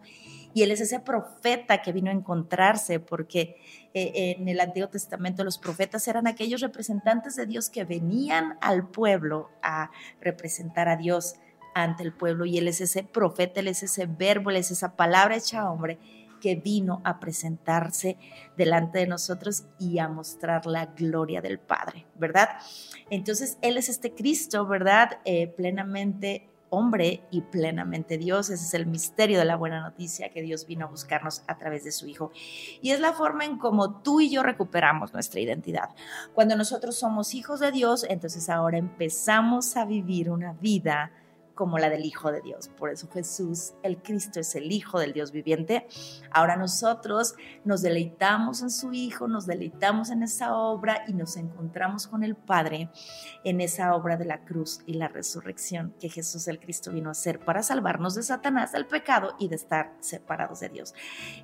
y 0.54 0.64
Él 0.64 0.72
es 0.72 0.82
ese 0.82 1.00
profeta 1.00 1.82
que 1.84 1.92
vino 1.92 2.10
a 2.10 2.14
encontrarse 2.14 3.00
porque 3.00 3.58
eh, 3.94 4.36
en 4.38 4.48
el 4.48 4.60
Antiguo 4.60 4.90
Testamento 4.90 5.44
los 5.44 5.60
profetas 5.60 6.08
eran 6.08 6.26
aquellos 6.26 6.62
representantes 6.62 7.36
de 7.36 7.46
Dios 7.46 7.70
que 7.70 7.84
venían 7.84 8.58
al 8.62 8.88
pueblo 8.88 9.50
a 9.62 9.92
representar 10.20 10.90
a 10.90 10.98
Dios 10.98 11.36
ante 11.73 12.03
el 12.03 12.13
pueblo 12.13 12.45
y 12.45 12.57
Él 12.57 12.67
es 12.67 12.81
ese 12.81 13.03
profeta, 13.03 13.60
Él 13.60 13.67
es 13.67 13.84
ese 13.84 14.05
verbo, 14.05 14.49
Él 14.49 14.57
es 14.57 14.71
esa 14.71 14.95
palabra 14.95 15.36
hecha 15.36 15.69
hombre 15.69 15.99
que 16.41 16.55
vino 16.55 17.01
a 17.05 17.19
presentarse 17.19 18.17
delante 18.57 18.99
de 18.99 19.07
nosotros 19.07 19.65
y 19.79 19.99
a 19.99 20.10
mostrar 20.10 20.65
la 20.65 20.88
gloria 20.88 21.39
del 21.39 21.60
Padre, 21.60 22.07
¿verdad? 22.15 22.49
Entonces, 23.10 23.57
Él 23.62 23.77
es 23.77 23.88
este 23.88 24.13
Cristo, 24.13 24.65
¿verdad? 24.65 25.19
Eh, 25.23 25.47
plenamente 25.47 26.49
hombre 26.71 27.21
y 27.29 27.41
plenamente 27.41 28.17
Dios. 28.17 28.49
Ese 28.49 28.65
es 28.65 28.73
el 28.73 28.88
misterio 28.88 29.38
de 29.38 29.45
la 29.45 29.55
buena 29.55 29.81
noticia 29.81 30.29
que 30.29 30.41
Dios 30.41 30.65
vino 30.65 30.86
a 30.86 30.89
buscarnos 30.89 31.43
a 31.47 31.57
través 31.57 31.84
de 31.84 31.91
su 31.91 32.07
Hijo. 32.07 32.31
Y 32.81 32.91
es 32.91 32.99
la 32.99 33.13
forma 33.13 33.45
en 33.45 33.57
cómo 33.57 34.01
tú 34.01 34.21
y 34.21 34.29
yo 34.29 34.41
recuperamos 34.41 35.13
nuestra 35.13 35.39
identidad. 35.39 35.89
Cuando 36.34 36.55
nosotros 36.55 36.95
somos 36.95 37.36
hijos 37.36 37.60
de 37.60 37.71
Dios, 37.71 38.05
entonces 38.10 38.49
ahora 38.49 38.77
empezamos 38.77 39.77
a 39.77 39.86
vivir 39.86 40.31
una 40.31 40.53
vida 40.53 41.12
como 41.62 41.78
la 41.78 41.91
del 41.91 42.06
Hijo 42.06 42.32
de 42.32 42.41
Dios. 42.41 42.71
Por 42.76 42.89
eso 42.89 43.08
Jesús, 43.13 43.74
el 43.84 44.02
Cristo, 44.02 44.39
es 44.39 44.56
el 44.56 44.71
Hijo 44.71 44.97
del 45.00 45.13
Dios 45.13 45.32
viviente. 45.32 45.86
Ahora 46.32 46.56
nosotros 46.56 47.36
nos 47.65 47.84
deleitamos 47.84 48.63
en 48.63 48.71
su 48.71 48.93
Hijo, 48.93 49.28
nos 49.28 49.45
deleitamos 49.45 50.10
en 50.10 50.24
esa 50.24 50.56
obra 50.56 51.04
y 51.08 51.13
nos 51.13 51.38
encontramos 51.38 52.08
con 52.08 52.24
el 52.24 52.36
Padre 52.36 52.89
en 53.43 53.62
esa 53.62 53.93
obra 53.93 54.17
de 54.17 54.26
la 54.26 54.43
cruz 54.43 54.80
y 54.88 54.95
la 54.95 55.08
resurrección 55.08 55.93
que 56.00 56.10
Jesús 56.10 56.47
el 56.47 56.60
Cristo 56.60 56.91
vino 56.91 57.10
a 57.10 57.12
hacer 57.12 57.39
para 57.39 57.62
salvarnos 57.62 58.15
de 58.15 58.24
Satanás, 58.24 58.71
del 58.71 58.88
pecado 58.88 59.36
y 59.38 59.47
de 59.47 59.58
estar 59.58 59.93
separados 60.00 60.62
de 60.62 60.69
Dios. 60.69 60.95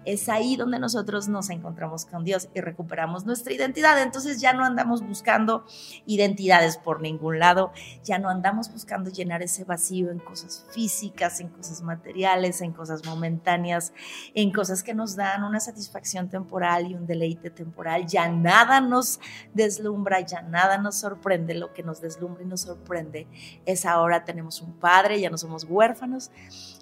Es 0.03 0.29
ahí 0.29 0.55
donde 0.55 0.79
nosotros 0.79 1.27
nos 1.27 1.51
encontramos 1.51 2.07
con 2.07 2.23
Dios 2.23 2.49
y 2.55 2.61
recuperamos 2.61 3.27
nuestra 3.27 3.53
identidad. 3.53 4.01
Entonces 4.01 4.41
ya 4.41 4.53
no 4.53 4.65
andamos 4.65 5.05
buscando 5.05 5.63
identidades 6.07 6.77
por 6.77 7.01
ningún 7.01 7.37
lado, 7.37 7.71
ya 8.03 8.17
no 8.17 8.29
andamos 8.29 8.71
buscando 8.71 9.11
llenar 9.11 9.43
ese 9.43 9.63
vacío 9.63 10.06
en 10.11 10.19
cosas 10.19 10.65
físicas, 10.71 11.39
en 11.39 11.49
cosas 11.49 11.81
materiales, 11.81 12.61
en 12.61 12.73
cosas 12.73 13.05
momentáneas, 13.05 13.93
en 14.33 14.51
cosas 14.51 14.83
que 14.83 14.93
nos 14.93 15.15
dan 15.15 15.43
una 15.43 15.59
satisfacción 15.59 16.29
temporal 16.29 16.91
y 16.91 16.95
un 16.95 17.05
deleite 17.05 17.49
temporal. 17.49 18.05
Ya 18.07 18.29
nada 18.29 18.81
nos 18.81 19.19
deslumbra, 19.53 20.21
ya 20.21 20.41
nada 20.41 20.77
nos 20.77 20.95
sorprende. 20.95 21.53
Lo 21.53 21.73
que 21.73 21.83
nos 21.83 22.01
deslumbra 22.01 22.43
y 22.43 22.47
nos 22.47 22.61
sorprende 22.61 23.27
es 23.65 23.85
ahora 23.85 24.25
tenemos 24.25 24.61
un 24.61 24.73
padre, 24.73 25.19
ya 25.19 25.29
no 25.29 25.37
somos 25.37 25.63
huérfanos 25.63 26.31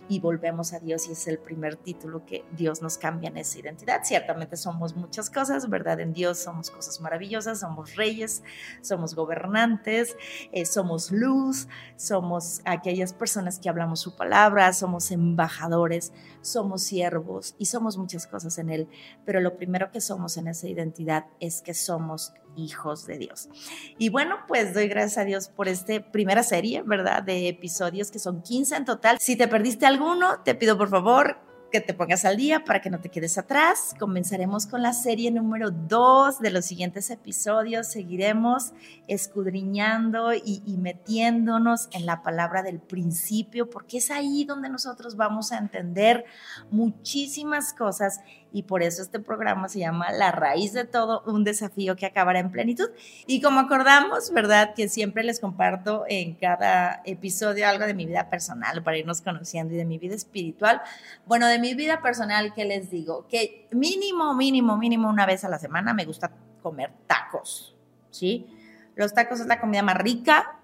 y 0.07 0.19
volvemos 0.19 0.73
a 0.73 0.79
Dios 0.79 1.07
y 1.07 1.13
es 1.13 1.27
el 1.27 1.39
primer 1.39 1.75
título 1.75 2.25
que 2.25 2.45
Dios 2.51 2.81
nos 2.81 2.97
cambia 2.97 3.29
en 3.29 3.37
esa 3.37 3.59
identidad. 3.59 4.01
Ciertamente 4.03 4.57
somos 4.57 4.95
muchas 4.95 5.29
cosas, 5.29 5.69
¿verdad? 5.69 5.99
En 5.99 6.13
Dios 6.13 6.39
somos 6.39 6.69
cosas 6.69 6.99
maravillosas, 7.01 7.59
somos 7.59 7.95
reyes, 7.95 8.43
somos 8.81 9.15
gobernantes, 9.15 10.15
eh, 10.51 10.65
somos 10.65 11.11
luz, 11.11 11.67
somos 11.95 12.61
aquellas 12.65 13.13
personas 13.13 13.59
que 13.59 13.69
hablamos 13.69 13.99
su 13.99 14.15
palabra, 14.15 14.71
somos 14.73 15.11
embajadores, 15.11 16.13
somos 16.41 16.83
siervos 16.83 17.55
y 17.57 17.65
somos 17.65 17.97
muchas 17.97 18.27
cosas 18.27 18.57
en 18.57 18.69
Él, 18.69 18.87
pero 19.25 19.39
lo 19.39 19.57
primero 19.57 19.91
que 19.91 20.01
somos 20.01 20.37
en 20.37 20.47
esa 20.47 20.67
identidad 20.67 21.25
es 21.39 21.61
que 21.61 21.73
somos 21.73 22.33
hijos 22.55 23.05
de 23.05 23.17
Dios. 23.17 23.49
Y 23.97 24.09
bueno, 24.09 24.37
pues 24.47 24.73
doy 24.73 24.87
gracias 24.87 25.17
a 25.17 25.25
Dios 25.25 25.49
por 25.49 25.67
esta 25.67 25.99
primera 26.11 26.43
serie, 26.43 26.83
¿verdad? 26.85 27.23
De 27.23 27.47
episodios 27.47 28.11
que 28.11 28.19
son 28.19 28.41
15 28.41 28.75
en 28.75 28.85
total. 28.85 29.17
Si 29.19 29.35
te 29.35 29.47
perdiste 29.47 29.85
alguno, 29.85 30.39
te 30.43 30.55
pido 30.55 30.77
por 30.77 30.89
favor 30.89 31.45
que 31.75 31.81
te 31.81 31.93
pongas 31.93 32.23
al 32.23 32.37
día 32.37 32.63
para 32.63 32.81
que 32.81 32.89
no 32.89 33.01
te 33.01 33.09
quedes 33.09 33.37
atrás. 33.37 33.95
Comenzaremos 33.99 34.65
con 34.65 34.81
la 34.81 34.93
serie 34.93 35.29
número 35.29 35.71
2 35.71 36.39
de 36.39 36.49
los 36.49 36.63
siguientes 36.63 37.09
episodios. 37.09 37.87
Seguiremos 37.87 38.71
escudriñando 39.09 40.33
y, 40.33 40.61
y, 40.65 40.77
metiéndonos 40.77 41.89
en 41.91 42.05
la 42.05 42.23
palabra 42.23 42.63
del 42.63 42.79
principio, 42.79 43.69
porque 43.69 43.97
es 43.97 44.09
ahí 44.09 44.45
donde 44.45 44.69
nosotros 44.69 45.17
vamos 45.17 45.51
a 45.51 45.57
entender 45.57 46.23
muchísimas 46.71 47.73
cosas 47.73 48.21
y 48.55 48.63
por 48.63 48.83
eso 48.83 49.01
este 49.01 49.19
programa 49.19 49.67
se 49.67 49.79
llama 49.79 50.13
La 50.13 50.31
raíz 50.31 50.71
de 50.71 50.85
todo, 50.85 51.23
un 51.25 51.43
desafío 51.43 51.97
que 51.97 52.05
acabará 52.05 52.39
en 52.39 52.51
plenitud. 52.51 52.89
Y 53.27 53.41
como 53.41 53.59
acordamos, 53.59 54.31
¿verdad? 54.31 54.73
Que 54.73 54.87
siempre 54.87 55.25
les 55.25 55.41
comparto 55.41 56.05
en 56.07 56.35
cada 56.35 57.01
episodio 57.03 57.67
algo 57.67 57.85
de 57.85 57.93
mi 57.93 58.05
vida 58.05 58.29
personal 58.29 58.81
para 58.81 58.97
irnos 58.97 59.19
conociendo 59.19 59.73
y 59.73 59.77
de 59.77 59.83
mi 59.83 59.97
vida 59.97 60.15
espiritual. 60.15 60.81
Bueno, 61.25 61.47
de 61.47 61.59
mi 61.59 61.73
vida 61.73 62.01
personal, 62.01 62.53
¿qué 62.53 62.63
les 62.63 62.89
digo? 62.89 63.27
Que 63.27 63.67
mínimo, 63.71 64.33
mínimo, 64.33 64.77
mínimo 64.77 65.09
una 65.09 65.25
vez 65.25 65.43
a 65.43 65.49
la 65.49 65.59
semana 65.59 65.93
me 65.93 66.05
gusta 66.05 66.31
comer 66.63 66.93
tacos, 67.07 67.75
¿sí? 68.09 68.47
Los 68.95 69.13
tacos 69.13 69.41
es 69.41 69.47
la 69.47 69.59
comida 69.59 69.83
más 69.83 69.97
rica, 69.97 70.61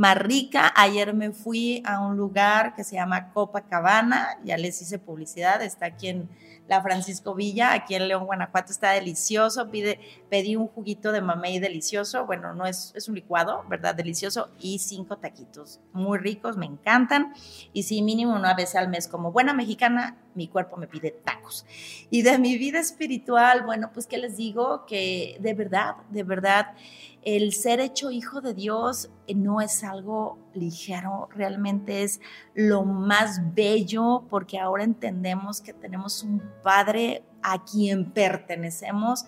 más 0.00 0.16
rica. 0.16 0.72
Ayer 0.76 1.12
me 1.12 1.30
fui 1.30 1.82
a 1.84 2.00
un 2.00 2.16
lugar 2.16 2.74
que 2.74 2.84
se 2.84 2.94
llama 2.94 3.34
Copacabana, 3.34 4.38
ya 4.42 4.56
les 4.56 4.80
hice 4.80 4.98
publicidad, 4.98 5.60
está 5.60 5.84
aquí 5.84 6.08
en 6.08 6.30
la 6.68 6.80
Francisco 6.80 7.34
Villa, 7.34 7.74
aquí 7.74 7.96
en 7.96 8.08
León, 8.08 8.24
Guanajuato, 8.24 8.72
está 8.72 8.92
delicioso. 8.92 9.70
Pide, 9.70 10.00
pedí 10.30 10.56
un 10.56 10.68
juguito 10.68 11.12
de 11.12 11.20
mamey 11.20 11.58
delicioso, 11.58 12.24
bueno, 12.24 12.54
no 12.54 12.64
es, 12.64 12.94
es 12.96 13.10
un 13.10 13.14
licuado, 13.14 13.62
¿verdad? 13.68 13.94
Delicioso, 13.94 14.48
y 14.58 14.78
cinco 14.78 15.18
taquitos, 15.18 15.80
muy 15.92 16.18
ricos, 16.18 16.56
me 16.56 16.64
encantan. 16.64 17.34
Y 17.74 17.82
sí, 17.82 18.00
mínimo 18.00 18.34
una 18.34 18.54
vez 18.54 18.76
al 18.76 18.88
mes, 18.88 19.06
como 19.06 19.32
buena 19.32 19.52
mexicana, 19.52 20.16
mi 20.34 20.48
cuerpo 20.48 20.76
me 20.76 20.86
pide 20.86 21.10
tacos. 21.10 21.66
Y 22.10 22.22
de 22.22 22.38
mi 22.38 22.56
vida 22.58 22.78
espiritual, 22.78 23.64
bueno, 23.64 23.90
pues, 23.92 24.06
¿qué 24.06 24.18
les 24.18 24.36
digo? 24.36 24.86
Que 24.86 25.36
de 25.40 25.54
verdad, 25.54 25.96
de 26.10 26.22
verdad, 26.22 26.74
el 27.22 27.52
ser 27.52 27.80
hecho 27.80 28.10
hijo 28.10 28.40
de 28.40 28.54
Dios 28.54 29.10
eh, 29.26 29.34
no 29.34 29.60
es 29.60 29.84
algo 29.84 30.38
ligero, 30.54 31.28
realmente 31.34 32.02
es 32.02 32.20
lo 32.54 32.84
más 32.84 33.54
bello 33.54 34.24
porque 34.30 34.58
ahora 34.58 34.84
entendemos 34.84 35.60
que 35.60 35.74
tenemos 35.74 36.22
un 36.22 36.42
Padre 36.62 37.22
a 37.42 37.64
quien 37.64 38.10
pertenecemos, 38.10 39.26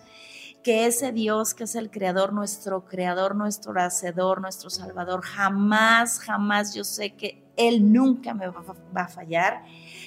que 0.63 0.85
ese 0.87 1.11
Dios 1.11 1.53
que 1.53 1.65
es 1.65 1.75
el 1.75 1.91
creador, 1.91 2.33
nuestro 2.33 2.85
creador, 2.85 3.35
nuestro 3.35 3.79
hacedor, 3.79 4.41
nuestro 4.41 4.69
salvador, 4.69 5.21
jamás, 5.21 6.19
jamás 6.19 6.73
yo 6.73 6.83
sé 6.83 7.11
que 7.11 7.43
Él 7.57 7.91
nunca 7.91 8.33
me 8.33 8.47
va 8.47 9.01
a 9.01 9.07
fallar 9.07 9.63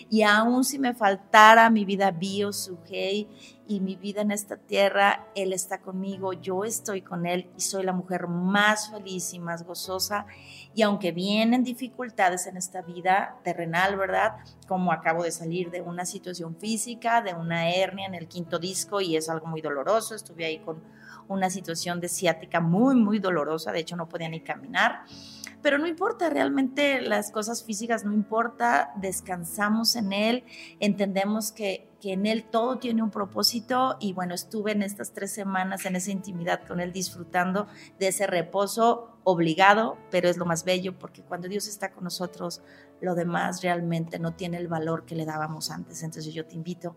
y 0.09 0.23
aún 0.23 0.65
si 0.65 0.79
me 0.79 0.95
faltara 0.95 1.69
mi 1.71 1.85
vida 1.85 2.11
bio, 2.11 2.53
su 2.53 2.79
hey, 2.89 3.29
y 3.69 3.81
mi 3.81 3.97
vida 3.97 4.23
en 4.23 4.31
esta 4.31 4.57
tierra, 4.57 5.27
Él 5.35 5.53
está 5.53 5.81
conmigo, 5.81 6.33
yo 6.33 6.65
estoy 6.65 7.03
con 7.03 7.27
Él 7.27 7.51
y 7.57 7.61
soy 7.61 7.83
la 7.83 7.93
mujer 7.93 8.29
más 8.29 8.91
feliz 8.91 9.35
y 9.35 9.41
más 9.41 9.65
gozosa. 9.65 10.27
Y 10.75 10.83
aunque 10.83 11.11
vienen 11.11 11.65
dificultades 11.65 12.47
en 12.47 12.57
esta 12.57 12.83
vida 12.83 13.37
terrenal, 13.43 13.97
¿verdad? 13.97 14.37
Como 14.69 14.93
acabo 14.93 15.25
de 15.25 15.33
salir 15.33 15.71
de 15.71 15.81
una 15.81 16.07
situación 16.07 16.57
física, 16.57 17.21
de 17.23 17.35
una 17.35 17.71
hernia 17.71 18.07
en 18.07 18.15
el 18.15 18.29
quinto 18.29 18.61
disco 18.61 19.01
y 19.01 19.17
es 19.17 19.29
algo 19.29 19.47
muy 19.47 19.61
doloroso, 19.61 20.15
estuve 20.15 20.45
ahí 20.45 20.59
con 20.61 20.81
una 21.29 21.51
situación 21.51 22.01
de 22.01 22.09
ciática 22.09 22.61
muy, 22.61 22.95
muy 22.95 23.19
dolorosa, 23.19 23.73
de 23.73 23.81
hecho 23.81 23.97
no 23.97 24.09
podía 24.09 24.29
ni 24.29 24.41
caminar 24.41 25.05
pero 25.67 25.79
no 25.79 25.89
importa, 25.89 26.31
realmente 26.31 27.01
las 27.01 27.33
cosas 27.33 27.65
físicas 27.65 28.05
no 28.05 28.13
importa, 28.13 28.93
descansamos 29.01 29.97
en 29.97 30.13
Él, 30.13 30.45
entendemos 30.79 31.51
que, 31.51 31.89
que 32.01 32.13
en 32.13 32.27
Él 32.27 32.45
todo 32.45 32.79
tiene 32.79 33.03
un 33.03 33.11
propósito 33.11 33.97
y 33.99 34.13
bueno, 34.13 34.33
estuve 34.33 34.71
en 34.71 34.83
estas 34.83 35.13
tres 35.13 35.33
semanas 35.33 35.85
en 35.85 35.97
esa 35.97 36.13
intimidad 36.13 36.65
con 36.69 36.79
Él 36.79 36.93
disfrutando 36.93 37.67
de 37.99 38.07
ese 38.07 38.29
reposo 38.29 39.19
obligado, 39.25 39.99
pero 40.13 40.29
es 40.29 40.37
lo 40.37 40.47
más 40.47 40.63
bello 40.63 40.97
porque 40.97 41.23
cuando 41.23 41.49
Dios 41.49 41.67
está 41.67 41.91
con 41.91 42.05
nosotros, 42.05 42.63
lo 43.01 43.15
demás 43.15 43.63
realmente 43.63 44.19
no 44.19 44.33
tiene 44.33 44.57
el 44.57 44.69
valor 44.69 45.05
que 45.05 45.15
le 45.15 45.25
dábamos 45.25 45.71
antes. 45.71 46.03
Entonces 46.03 46.33
yo 46.33 46.47
te 46.47 46.55
invito 46.55 46.95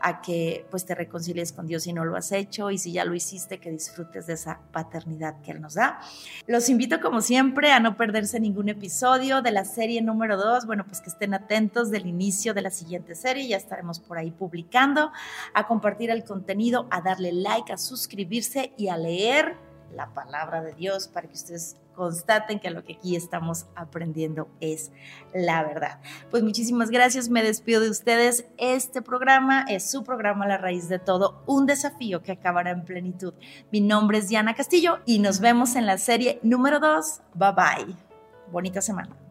a 0.00 0.20
que 0.20 0.66
pues 0.70 0.84
te 0.84 0.94
reconcilies 0.94 1.52
con 1.52 1.66
Dios 1.66 1.84
si 1.84 1.92
no 1.92 2.04
lo 2.04 2.16
has 2.16 2.32
hecho 2.32 2.70
y 2.70 2.78
si 2.78 2.92
ya 2.92 3.04
lo 3.04 3.14
hiciste, 3.14 3.58
que 3.58 3.70
disfrutes 3.70 4.26
de 4.26 4.34
esa 4.34 4.60
paternidad 4.72 5.40
que 5.40 5.52
Él 5.52 5.60
nos 5.60 5.74
da. 5.74 6.00
Los 6.46 6.68
invito 6.68 7.00
como 7.00 7.20
siempre 7.20 7.72
a 7.72 7.80
no 7.80 7.96
perderse 7.96 8.40
ningún 8.40 8.68
episodio 8.68 9.42
de 9.42 9.50
la 9.50 9.64
serie 9.64 10.02
número 10.02 10.36
2. 10.36 10.66
Bueno, 10.66 10.84
pues 10.86 11.00
que 11.00 11.10
estén 11.10 11.34
atentos 11.34 11.90
del 11.90 12.06
inicio 12.06 12.54
de 12.54 12.62
la 12.62 12.70
siguiente 12.70 13.14
serie, 13.14 13.48
ya 13.48 13.56
estaremos 13.56 14.00
por 14.00 14.18
ahí 14.18 14.30
publicando, 14.30 15.12
a 15.54 15.66
compartir 15.66 16.10
el 16.10 16.24
contenido, 16.24 16.86
a 16.90 17.00
darle 17.00 17.32
like, 17.32 17.72
a 17.72 17.78
suscribirse 17.78 18.72
y 18.76 18.88
a 18.88 18.96
leer 18.96 19.56
la 19.94 20.12
palabra 20.12 20.62
de 20.62 20.74
Dios 20.74 21.08
para 21.08 21.28
que 21.28 21.34
ustedes 21.34 21.76
constaten 21.94 22.58
que 22.58 22.70
lo 22.70 22.84
que 22.84 22.94
aquí 22.94 23.16
estamos 23.16 23.66
aprendiendo 23.74 24.48
es 24.60 24.90
la 25.32 25.62
verdad. 25.62 26.00
Pues 26.30 26.42
muchísimas 26.42 26.90
gracias, 26.90 27.28
me 27.28 27.42
despido 27.42 27.80
de 27.80 27.90
ustedes. 27.90 28.46
Este 28.58 29.00
programa 29.00 29.64
es 29.68 29.90
su 29.90 30.04
programa 30.04 30.46
La 30.46 30.58
raíz 30.58 30.88
de 30.88 30.98
todo, 30.98 31.42
un 31.46 31.66
desafío 31.66 32.22
que 32.22 32.32
acabará 32.32 32.70
en 32.70 32.84
plenitud. 32.84 33.34
Mi 33.70 33.80
nombre 33.80 34.18
es 34.18 34.28
Diana 34.28 34.54
Castillo 34.54 34.98
y 35.06 35.18
nos 35.20 35.40
vemos 35.40 35.76
en 35.76 35.86
la 35.86 35.98
serie 35.98 36.40
número 36.42 36.80
2. 36.80 37.20
Bye 37.34 37.52
bye. 37.52 37.96
Bonita 38.50 38.80
semana. 38.80 39.23